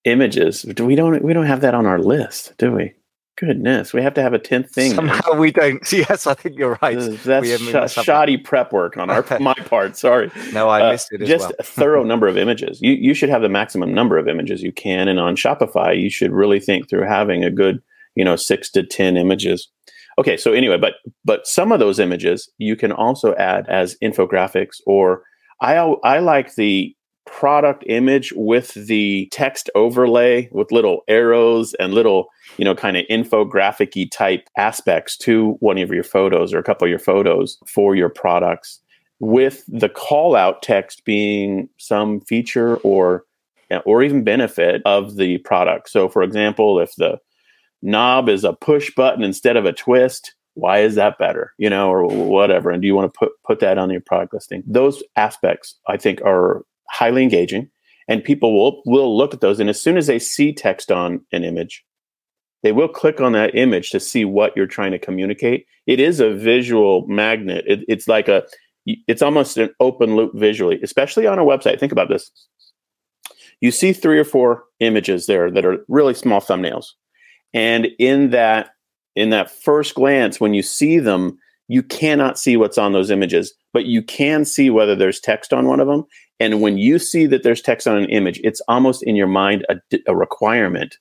images. 0.05 0.65
We 0.77 0.95
don't 0.95 1.23
we 1.23 1.33
don't 1.33 1.45
have 1.45 1.61
that 1.61 1.73
on 1.73 1.85
our 1.85 1.99
list, 1.99 2.53
do 2.57 2.71
we? 2.71 2.93
Goodness, 3.39 3.93
we 3.93 4.01
have 4.01 4.13
to 4.15 4.21
have 4.21 4.33
a 4.33 4.39
tenth 4.39 4.69
thing. 4.69 4.93
Somehow 4.93 5.33
we 5.35 5.51
don't. 5.51 5.79
Yes, 5.93 6.27
I 6.27 6.33
think 6.33 6.57
you're 6.57 6.77
right. 6.81 6.97
That's 7.23 7.93
sh- 7.93 8.03
shoddy 8.03 8.35
prep 8.37 8.73
work 8.73 8.97
on 8.97 9.09
our 9.09 9.25
my 9.39 9.53
part. 9.53 9.95
Sorry. 9.95 10.29
No, 10.51 10.67
I 10.67 10.81
uh, 10.81 10.91
missed 10.91 11.13
it. 11.13 11.25
just 11.25 11.45
well. 11.45 11.53
a 11.57 11.63
thorough 11.63 12.03
number 12.11 12.27
of 12.27 12.37
images. 12.37 12.81
You 12.81 12.91
you 12.91 13.13
should 13.13 13.29
have 13.29 13.41
the 13.41 13.47
maximum 13.47 13.93
number 13.93 14.17
of 14.17 14.27
images 14.27 14.61
you 14.61 14.73
can, 14.73 15.07
and 15.07 15.21
on 15.21 15.37
Shopify, 15.37 15.97
you 15.99 16.09
should 16.09 16.33
really 16.33 16.59
think 16.59 16.89
through 16.89 17.07
having 17.07 17.45
a 17.45 17.49
good, 17.49 17.81
you 18.15 18.25
know, 18.25 18.35
six 18.35 18.69
to 18.71 18.83
ten 18.83 19.15
images. 19.15 19.69
Okay, 20.17 20.35
so 20.35 20.51
anyway, 20.51 20.77
but 20.77 20.95
but 21.23 21.47
some 21.47 21.71
of 21.71 21.79
those 21.79 21.97
images 21.97 22.51
you 22.57 22.75
can 22.75 22.91
also 22.91 23.35
add 23.35 23.65
as 23.69 23.95
infographics, 24.03 24.81
or 24.85 25.23
I 25.61 25.75
I 25.77 26.19
like 26.19 26.55
the 26.55 26.93
product 27.31 27.83
image 27.87 28.33
with 28.35 28.73
the 28.73 29.27
text 29.31 29.69
overlay 29.75 30.49
with 30.51 30.71
little 30.71 31.01
arrows 31.07 31.73
and 31.75 31.93
little 31.93 32.29
you 32.57 32.65
know, 32.65 32.75
kind 32.75 32.97
of 32.97 33.05
infographic 33.09 34.09
type 34.11 34.49
aspects 34.57 35.17
to 35.17 35.51
one 35.59 35.77
of 35.77 35.91
your 35.91 36.03
photos 36.03 36.53
or 36.53 36.59
a 36.59 36.63
couple 36.63 36.85
of 36.85 36.89
your 36.89 36.99
photos 36.99 37.57
for 37.67 37.95
your 37.95 38.09
products, 38.09 38.79
with 39.19 39.63
the 39.67 39.89
call 39.89 40.35
out 40.35 40.61
text 40.61 41.03
being 41.05 41.69
some 41.77 42.21
feature 42.21 42.77
or 42.77 43.23
or 43.85 44.01
even 44.01 44.23
benefit 44.23 44.81
of 44.85 45.15
the 45.17 45.37
product. 45.39 45.89
So, 45.89 46.09
for 46.09 46.23
example, 46.23 46.79
if 46.79 46.95
the 46.95 47.19
knob 47.83 48.27
is 48.27 48.43
a 48.43 48.53
push 48.53 48.93
button 48.95 49.23
instead 49.23 49.57
of 49.57 49.65
a 49.65 49.73
twist, 49.73 50.33
why 50.55 50.79
is 50.79 50.95
that 50.95 51.19
better? 51.19 51.53
You 51.59 51.69
know, 51.69 51.89
or 51.89 52.05
whatever. 52.07 52.71
And 52.71 52.81
do 52.81 52.87
you 52.87 52.95
want 52.95 53.13
to 53.13 53.17
put 53.17 53.31
put 53.45 53.59
that 53.59 53.77
on 53.77 53.91
your 53.91 54.01
product 54.01 54.33
listing? 54.33 54.63
Those 54.65 55.03
aspects, 55.15 55.75
I 55.87 55.97
think, 55.97 56.21
are 56.21 56.63
highly 56.89 57.23
engaging, 57.23 57.69
and 58.07 58.23
people 58.23 58.53
will 58.53 58.81
will 58.85 59.17
look 59.17 59.33
at 59.33 59.41
those. 59.41 59.59
And 59.59 59.69
as 59.69 59.81
soon 59.81 59.97
as 59.97 60.07
they 60.07 60.19
see 60.19 60.53
text 60.53 60.91
on 60.91 61.21
an 61.31 61.43
image, 61.43 61.83
they 62.63 62.71
will 62.71 62.87
click 62.87 63.21
on 63.21 63.33
that 63.33 63.55
image 63.55 63.89
to 63.91 63.99
see 63.99 64.25
what 64.25 64.55
you're 64.55 64.67
trying 64.67 64.91
to 64.91 64.99
communicate. 64.99 65.65
It 65.87 65.99
is 65.99 66.19
a 66.19 66.33
visual 66.33 67.05
magnet. 67.07 67.65
It, 67.67 67.79
it's 67.87 68.07
like 68.07 68.27
a, 68.27 68.43
it's 68.85 69.21
almost 69.21 69.57
an 69.57 69.69
open 69.79 70.15
loop 70.15 70.33
visually, 70.35 70.79
especially 70.83 71.25
on 71.25 71.39
a 71.39 71.43
website. 71.43 71.79
Think 71.79 71.91
about 71.91 72.09
this. 72.09 72.29
You 73.61 73.71
see 73.71 73.93
three 73.93 74.19
or 74.19 74.25
four 74.25 74.63
images 74.79 75.25
there 75.25 75.51
that 75.51 75.65
are 75.65 75.85
really 75.87 76.13
small 76.13 76.41
thumbnails. 76.41 76.85
And 77.53 77.87
in 77.97 78.29
that, 78.29 78.69
in 79.15 79.31
that 79.31 79.51
first 79.51 79.95
glance, 79.95 80.39
when 80.39 80.53
you 80.53 80.61
see 80.61 80.99
them, 80.99 81.37
you 81.69 81.83
cannot 81.83 82.37
see 82.37 82.57
what's 82.57 82.77
on 82.77 82.91
those 82.91 83.11
images, 83.11 83.53
but 83.71 83.85
you 83.85 84.01
can 84.01 84.43
see 84.43 84.69
whether 84.69 84.95
there's 84.95 85.19
text 85.19 85.53
on 85.53 85.67
one 85.67 85.79
of 85.79 85.87
them. 85.87 86.03
And 86.39 86.61
when 86.61 86.77
you 86.77 86.99
see 86.99 87.27
that 87.27 87.43
there's 87.43 87.61
text 87.61 87.87
on 87.87 87.97
an 87.97 88.09
image, 88.09 88.41
it's 88.43 88.61
almost 88.67 89.03
in 89.03 89.15
your 89.15 89.27
mind 89.27 89.65
a, 89.69 89.77
a 90.07 90.15
requirement 90.15 90.97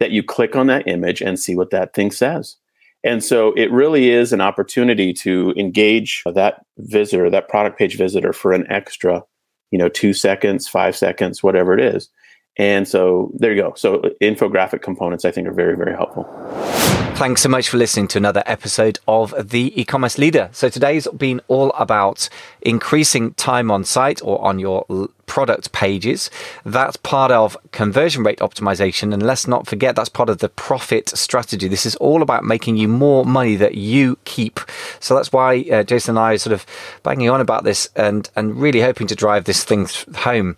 that 0.00 0.10
you 0.10 0.22
click 0.22 0.56
on 0.56 0.66
that 0.68 0.88
image 0.88 1.20
and 1.20 1.38
see 1.38 1.54
what 1.54 1.70
that 1.70 1.92
thing 1.92 2.10
says. 2.10 2.56
And 3.04 3.22
so 3.22 3.52
it 3.52 3.70
really 3.70 4.10
is 4.10 4.32
an 4.32 4.40
opportunity 4.40 5.12
to 5.14 5.52
engage 5.56 6.22
that 6.24 6.64
visitor, 6.78 7.28
that 7.28 7.48
product 7.48 7.78
page 7.78 7.96
visitor 7.96 8.32
for 8.32 8.52
an 8.52 8.66
extra, 8.70 9.22
you 9.70 9.78
know, 9.78 9.88
two 9.90 10.14
seconds, 10.14 10.66
five 10.66 10.96
seconds, 10.96 11.42
whatever 11.42 11.74
it 11.76 11.94
is. 11.94 12.08
And 12.56 12.86
so 12.86 13.30
there 13.34 13.52
you 13.54 13.62
go. 13.62 13.74
So 13.74 14.02
infographic 14.20 14.82
components, 14.82 15.24
I 15.24 15.30
think, 15.30 15.48
are 15.48 15.52
very, 15.52 15.76
very 15.76 15.94
helpful. 15.94 16.24
Thanks 17.14 17.42
so 17.42 17.50
much 17.50 17.68
for 17.68 17.76
listening 17.76 18.08
to 18.08 18.18
another 18.18 18.42
episode 18.46 18.98
of 19.06 19.34
The 19.50 19.78
E-commerce 19.78 20.16
Leader. 20.16 20.48
So 20.52 20.70
today's 20.70 21.06
been 21.08 21.42
all 21.48 21.70
about 21.72 22.30
increasing 22.62 23.34
time 23.34 23.70
on 23.70 23.84
site 23.84 24.22
or 24.22 24.42
on 24.42 24.58
your 24.58 24.86
product 25.26 25.72
pages. 25.72 26.30
That's 26.64 26.96
part 26.96 27.30
of 27.30 27.58
conversion 27.72 28.24
rate 28.24 28.38
optimization. 28.38 29.12
And 29.12 29.22
let's 29.22 29.46
not 29.46 29.66
forget, 29.66 29.96
that's 29.96 30.08
part 30.08 30.30
of 30.30 30.38
the 30.38 30.48
profit 30.48 31.10
strategy. 31.10 31.68
This 31.68 31.84
is 31.84 31.94
all 31.96 32.22
about 32.22 32.44
making 32.44 32.78
you 32.78 32.88
more 32.88 33.26
money 33.26 33.54
that 33.56 33.74
you 33.74 34.18
keep. 34.24 34.58
So 34.98 35.14
that's 35.14 35.30
why 35.30 35.66
uh, 35.70 35.82
Jason 35.82 36.12
and 36.12 36.18
I 36.18 36.32
are 36.32 36.38
sort 36.38 36.54
of 36.54 36.64
banging 37.02 37.28
on 37.28 37.42
about 37.42 37.64
this 37.64 37.90
and, 37.96 38.30
and 38.34 38.56
really 38.56 38.80
hoping 38.80 39.06
to 39.08 39.14
drive 39.14 39.44
this 39.44 39.62
thing 39.62 39.86
home 40.16 40.56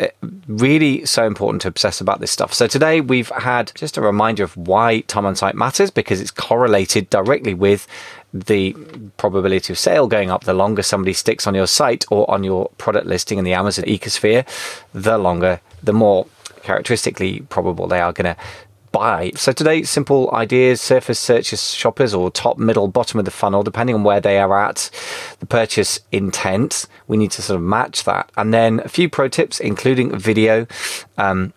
Uh, 0.00 0.08
really 0.48 1.04
so 1.04 1.26
important 1.26 1.60
to 1.60 1.68
obsess 1.68 2.00
about 2.00 2.20
this 2.20 2.30
stuff. 2.30 2.54
So 2.54 2.66
today 2.66 3.02
we've 3.02 3.28
had 3.28 3.70
just 3.74 3.98
a 3.98 4.00
reminder 4.00 4.42
of 4.42 4.56
why 4.56 5.00
time 5.00 5.26
on 5.26 5.36
site 5.36 5.54
matters 5.54 5.90
because 5.90 6.22
it's 6.22 6.30
correlated 6.30 7.10
directly 7.10 7.52
with 7.52 7.86
the 8.32 8.72
probability 9.18 9.72
of 9.72 9.78
sale 9.78 10.06
going 10.06 10.30
up 10.30 10.44
the 10.44 10.54
longer 10.54 10.82
somebody 10.82 11.12
sticks 11.12 11.46
on 11.46 11.54
your 11.54 11.66
site 11.66 12.06
or 12.10 12.28
on 12.30 12.44
your 12.44 12.70
product 12.78 13.06
listing 13.06 13.38
in 13.38 13.44
the 13.44 13.52
Amazon 13.52 13.84
ecosphere, 13.84 14.46
the 14.94 15.18
longer, 15.18 15.60
the 15.82 15.92
more 15.92 16.26
characteristically 16.62 17.40
probable 17.50 17.86
they 17.86 18.00
are 18.00 18.12
going 18.12 18.34
to 18.34 18.40
buy. 18.92 19.32
So 19.36 19.52
today, 19.52 19.82
simple 19.82 20.30
ideas, 20.32 20.80
surface 20.80 21.18
searches 21.18 21.72
shoppers 21.74 22.14
or 22.14 22.30
top, 22.30 22.58
middle, 22.58 22.88
bottom 22.88 23.18
of 23.18 23.24
the 23.24 23.30
funnel, 23.30 23.62
depending 23.62 23.94
on 23.94 24.02
where 24.02 24.20
they 24.20 24.38
are 24.38 24.58
at, 24.58 24.90
the 25.40 25.46
purchase 25.46 26.00
intent. 26.12 26.86
We 27.06 27.16
need 27.16 27.30
to 27.32 27.42
sort 27.42 27.56
of 27.56 27.62
match 27.62 28.04
that. 28.04 28.30
And 28.36 28.52
then 28.52 28.80
a 28.80 28.88
few 28.88 29.08
pro 29.08 29.28
tips, 29.28 29.60
including 29.60 30.18
video. 30.18 30.66
Um, 31.18 31.52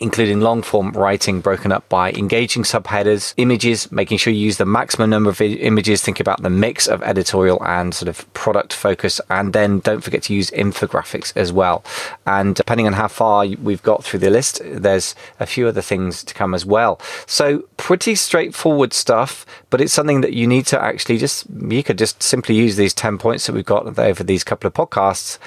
including 0.00 0.40
long 0.40 0.62
form 0.62 0.90
writing 0.92 1.40
broken 1.40 1.72
up 1.72 1.88
by 1.88 2.12
engaging 2.12 2.62
subheaders, 2.62 3.34
images, 3.36 3.90
making 3.90 4.18
sure 4.18 4.32
you 4.32 4.40
use 4.40 4.58
the 4.58 4.66
maximum 4.66 5.10
number 5.10 5.30
of 5.30 5.40
images, 5.40 6.02
think 6.02 6.20
about 6.20 6.42
the 6.42 6.50
mix 6.50 6.86
of 6.86 7.02
editorial 7.02 7.62
and 7.64 7.94
sort 7.94 8.08
of 8.08 8.32
product 8.34 8.72
focus, 8.72 9.20
and 9.30 9.52
then 9.52 9.80
don't 9.80 10.02
forget 10.02 10.22
to 10.24 10.34
use 10.34 10.50
infographics 10.50 11.32
as 11.36 11.52
well. 11.52 11.84
And 12.26 12.54
depending 12.54 12.86
on 12.86 12.94
how 12.94 13.08
far 13.08 13.46
we've 13.46 13.82
got 13.82 14.04
through 14.04 14.20
the 14.20 14.30
list, 14.30 14.60
there's 14.64 15.14
a 15.40 15.46
few 15.46 15.68
other 15.68 15.82
things 15.82 16.22
to 16.24 16.34
come 16.34 16.54
as 16.54 16.64
well. 16.64 17.00
So 17.26 17.64
pretty 17.76 18.14
straightforward 18.14 18.92
stuff, 18.92 19.46
but 19.70 19.80
it's 19.80 19.92
something 19.92 20.20
that 20.20 20.32
you 20.32 20.46
need 20.46 20.66
to 20.66 20.82
actually 20.82 21.18
just, 21.18 21.46
you 21.68 21.82
could 21.82 21.98
just 21.98 22.22
simply 22.22 22.54
use 22.54 22.76
these 22.76 22.94
10 22.94 23.18
points 23.18 23.46
that 23.46 23.52
we've 23.52 23.64
got 23.64 23.98
over 23.98 24.22
these 24.22 24.44
couple 24.44 24.68
of 24.68 24.74
podcasts 24.74 25.38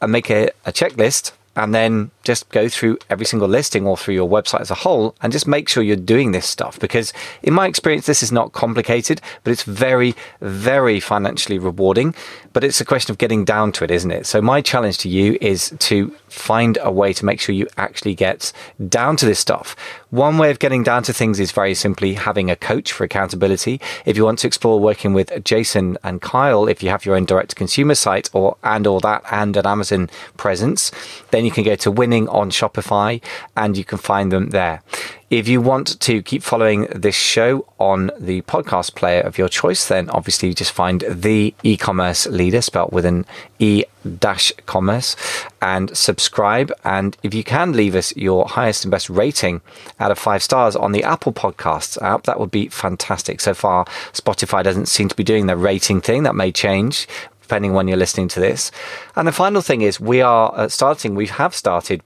and 0.00 0.12
make 0.12 0.30
a, 0.30 0.50
a 0.64 0.72
checklist 0.72 1.32
and 1.56 1.74
then 1.74 2.10
just 2.26 2.48
go 2.50 2.68
through 2.68 2.98
every 3.08 3.24
single 3.24 3.48
listing 3.48 3.86
or 3.86 3.96
through 3.96 4.14
your 4.14 4.28
website 4.28 4.60
as 4.60 4.70
a 4.70 4.74
whole 4.74 5.14
and 5.22 5.32
just 5.32 5.46
make 5.46 5.68
sure 5.68 5.82
you're 5.82 5.96
doing 5.96 6.32
this 6.32 6.44
stuff 6.44 6.78
because 6.80 7.12
in 7.42 7.54
my 7.54 7.66
experience 7.68 8.06
this 8.06 8.22
is 8.22 8.32
not 8.32 8.52
complicated 8.52 9.20
but 9.44 9.52
it's 9.52 9.62
very 9.62 10.14
very 10.40 10.98
financially 11.00 11.58
rewarding. 11.58 12.14
But 12.52 12.64
it's 12.64 12.80
a 12.80 12.84
question 12.84 13.12
of 13.12 13.18
getting 13.18 13.44
down 13.44 13.70
to 13.72 13.84
it 13.84 13.90
isn't 13.90 14.10
it? 14.10 14.26
So 14.26 14.42
my 14.42 14.60
challenge 14.60 14.98
to 14.98 15.08
you 15.08 15.38
is 15.40 15.72
to 15.78 16.10
find 16.28 16.78
a 16.82 16.90
way 16.90 17.12
to 17.12 17.24
make 17.24 17.38
sure 17.40 17.54
you 17.54 17.68
actually 17.76 18.14
get 18.14 18.52
down 18.88 19.16
to 19.18 19.26
this 19.26 19.38
stuff. 19.38 19.76
One 20.10 20.36
way 20.38 20.50
of 20.50 20.58
getting 20.58 20.82
down 20.82 21.02
to 21.04 21.12
things 21.12 21.38
is 21.38 21.52
very 21.52 21.74
simply 21.74 22.14
having 22.14 22.50
a 22.50 22.56
coach 22.56 22.92
for 22.92 23.04
accountability. 23.04 23.80
If 24.04 24.16
you 24.16 24.24
want 24.24 24.38
to 24.40 24.46
explore 24.46 24.80
working 24.80 25.12
with 25.12 25.44
Jason 25.44 25.96
and 26.02 26.20
Kyle 26.20 26.66
if 26.66 26.82
you 26.82 26.88
have 26.88 27.04
your 27.04 27.14
own 27.14 27.24
direct 27.24 27.50
to 27.50 27.56
consumer 27.56 27.94
site 27.94 28.28
or 28.32 28.56
and 28.64 28.86
or 28.86 29.00
that 29.00 29.22
and 29.30 29.56
an 29.56 29.66
Amazon 29.66 30.10
presence 30.36 30.90
then 31.30 31.44
you 31.44 31.50
can 31.50 31.62
go 31.62 31.76
to 31.76 31.90
winning 31.90 32.15
on 32.24 32.50
Shopify 32.50 33.20
and 33.56 33.76
you 33.76 33.84
can 33.84 33.98
find 33.98 34.32
them 34.32 34.50
there. 34.50 34.82
If 35.28 35.48
you 35.48 35.60
want 35.60 35.98
to 36.00 36.22
keep 36.22 36.44
following 36.44 36.86
this 36.94 37.16
show 37.16 37.66
on 37.78 38.12
the 38.16 38.42
podcast 38.42 38.94
player 38.94 39.20
of 39.22 39.38
your 39.38 39.48
choice, 39.48 39.88
then 39.88 40.08
obviously 40.10 40.54
just 40.54 40.70
find 40.70 41.02
the 41.08 41.52
e-commerce 41.64 42.28
leader 42.28 42.62
spelt 42.62 42.92
with 42.92 43.04
an 43.04 43.26
e 43.58 43.82
dash 44.20 44.52
commerce 44.66 45.16
and 45.60 45.96
subscribe. 45.96 46.72
And 46.84 47.16
if 47.24 47.34
you 47.34 47.42
can 47.42 47.72
leave 47.72 47.96
us 47.96 48.16
your 48.16 48.46
highest 48.46 48.84
and 48.84 48.90
best 48.92 49.10
rating 49.10 49.62
out 49.98 50.12
of 50.12 50.18
five 50.18 50.44
stars 50.44 50.76
on 50.76 50.92
the 50.92 51.02
Apple 51.02 51.32
Podcasts 51.32 52.00
app, 52.00 52.22
that 52.24 52.38
would 52.38 52.52
be 52.52 52.68
fantastic. 52.68 53.40
So 53.40 53.52
far, 53.52 53.84
Spotify 54.12 54.62
doesn't 54.62 54.86
seem 54.86 55.08
to 55.08 55.16
be 55.16 55.24
doing 55.24 55.46
the 55.46 55.56
rating 55.56 56.00
thing. 56.00 56.22
That 56.22 56.36
may 56.36 56.52
change 56.52 57.08
depending 57.46 57.72
when 57.72 57.88
you're 57.88 57.96
listening 57.96 58.28
to 58.28 58.40
this. 58.40 58.70
And 59.14 59.26
the 59.28 59.32
final 59.32 59.62
thing 59.62 59.82
is, 59.82 60.00
we 60.00 60.20
are 60.20 60.52
uh, 60.54 60.68
starting, 60.68 61.14
we 61.14 61.28
have 61.28 61.54
started 61.54 62.02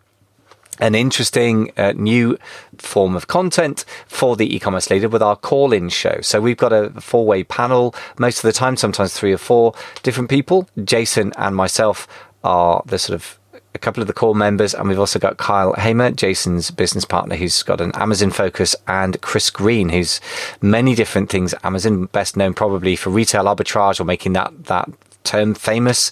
an 0.78 0.94
interesting 0.94 1.70
uh, 1.76 1.92
new 1.92 2.38
form 2.78 3.14
of 3.14 3.26
content 3.26 3.84
for 4.06 4.36
the 4.36 4.54
e-commerce 4.54 4.90
leader 4.90 5.08
with 5.08 5.22
our 5.22 5.36
call-in 5.36 5.88
show. 5.88 6.20
So 6.22 6.40
we've 6.40 6.56
got 6.56 6.72
a 6.72 6.90
four-way 7.00 7.44
panel 7.44 7.94
most 8.18 8.38
of 8.38 8.42
the 8.42 8.52
time, 8.52 8.76
sometimes 8.76 9.12
three 9.12 9.32
or 9.32 9.38
four 9.38 9.74
different 10.02 10.30
people. 10.30 10.68
Jason 10.84 11.32
and 11.36 11.54
myself 11.54 12.08
are 12.44 12.82
the 12.86 12.98
sort 12.98 13.14
of 13.14 13.38
a 13.74 13.78
couple 13.78 14.00
of 14.02 14.06
the 14.08 14.12
core 14.12 14.34
members, 14.34 14.74
and 14.74 14.88
we've 14.88 14.98
also 14.98 15.18
got 15.18 15.36
Kyle 15.36 15.74
Hamer, 15.74 16.10
Jason's 16.10 16.70
business 16.70 17.04
partner, 17.04 17.36
who's 17.36 17.62
got 17.62 17.80
an 17.80 17.92
Amazon 17.94 18.30
focus, 18.30 18.74
and 18.88 19.20
Chris 19.20 19.50
Green, 19.50 19.90
who's 19.90 20.20
many 20.60 20.94
different 20.94 21.30
things. 21.30 21.54
Amazon, 21.62 22.06
best 22.06 22.36
known 22.36 22.54
probably 22.54 22.96
for 22.96 23.10
retail 23.10 23.44
arbitrage 23.44 24.00
or 24.00 24.04
making 24.04 24.32
that 24.32 24.64
that 24.64 24.88
term 25.30 25.54
famous, 25.54 26.10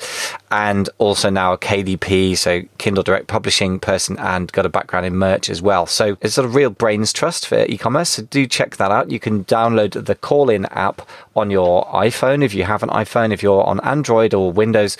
and 0.51 0.89
also 0.99 1.29
now 1.29 1.53
a 1.53 1.59
KDP, 1.59 2.37
so 2.39 2.63
Kindle 2.79 3.03
Direct 3.03 3.27
Publishing 3.27 3.81
person, 3.81 4.17
and 4.19 4.51
got 4.53 4.65
a 4.65 4.69
background 4.69 5.07
in 5.07 5.17
merch 5.17 5.51
as 5.51 5.61
well. 5.61 5.87
So 5.87 6.17
it's 6.21 6.35
sort 6.35 6.47
of 6.47 6.55
real 6.55 6.71
brains 6.71 7.13
trust 7.13 7.47
for 7.47 7.65
e-commerce. 7.65 8.11
So 8.11 8.23
do 8.23 8.47
check 8.47 8.77
that 8.77 8.91
out. 8.91 9.11
You 9.11 9.19
can 9.19 9.45
download 9.45 10.05
the 10.07 10.15
Call-in 10.15 10.67
app 10.67 11.03
on 11.35 11.51
your 11.51 11.85
iPhone 11.87 12.45
if 12.45 12.55
you 12.55 12.65
have 12.65 12.83
an 12.83 12.91
iPhone. 12.91 13.33
If 13.33 13.43
you're 13.43 13.65
on 13.65 13.81
Android 13.81 14.35
or 14.35 14.53
Windows, 14.53 14.97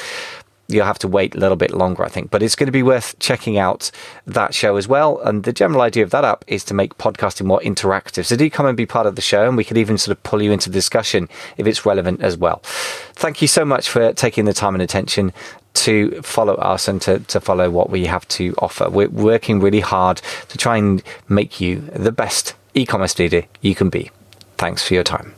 you'll 0.69 0.85
have 0.85 0.99
to 0.99 1.09
wait 1.09 1.35
a 1.35 1.39
little 1.39 1.57
bit 1.57 1.73
longer, 1.73 2.05
I 2.05 2.09
think. 2.09 2.31
But 2.31 2.43
it's 2.43 2.55
going 2.55 2.67
to 2.67 2.73
be 2.73 2.83
worth 2.83 3.19
checking 3.19 3.57
out 3.59 3.91
that 4.27 4.55
show 4.55 4.77
as 4.77 4.87
well. 4.87 5.19
And 5.21 5.45
the 5.45 5.53
general 5.53 5.81
idea 5.81 6.05
of 6.05 6.11
that 6.11 6.25
app 6.25 6.45
is 6.47 6.63
to 6.65 6.75
make 6.75 6.99
podcasting 6.99 7.47
more 7.47 7.61
interactive. 7.61 8.27
So 8.27 8.37
do 8.37 8.49
come 8.51 8.67
and 8.67 8.77
be 8.77 8.87
part 8.87 9.07
of 9.07 9.17
the 9.17 9.23
show, 9.23 9.49
and 9.49 9.57
we 9.57 9.65
could 9.65 9.79
even 9.79 9.97
sort 9.97 10.17
of 10.17 10.23
pull 10.23 10.43
you 10.43 10.53
into 10.53 10.69
the 10.69 10.75
discussion 10.75 11.29
if 11.57 11.67
it's 11.67 11.87
relevant 11.87 12.23
as 12.23 12.37
well. 12.37 12.61
Thank 13.15 13.41
you 13.41 13.49
so 13.49 13.65
much 13.65 13.89
for 13.89 14.13
taking 14.13 14.45
the 14.45 14.53
time 14.53 14.75
and 14.75 14.83
attention 14.83 15.33
to 15.75 16.21
follow 16.23 16.55
us 16.55 16.89
and 16.89 17.01
to, 17.03 17.21
to 17.21 17.41
follow 17.41 17.71
what 17.71 17.89
we 17.89 18.07
have 18.07 18.27
to 18.29 18.55
offer. 18.59 18.91
We're 18.91 19.09
working 19.09 19.61
really 19.61 19.81
hard 19.81 20.21
to 20.49 20.59
try 20.59 20.77
and 20.77 21.03
make 21.29 21.61
you 21.61 21.81
the 21.95 22.13
best 22.13 22.55
e 22.75 22.85
commerce 22.85 23.19
leader 23.19 23.45
you 23.61 23.75
can 23.75 23.89
be. 23.89 24.11
Thanks 24.57 24.83
for 24.83 24.95
your 24.95 25.05
time. 25.05 25.38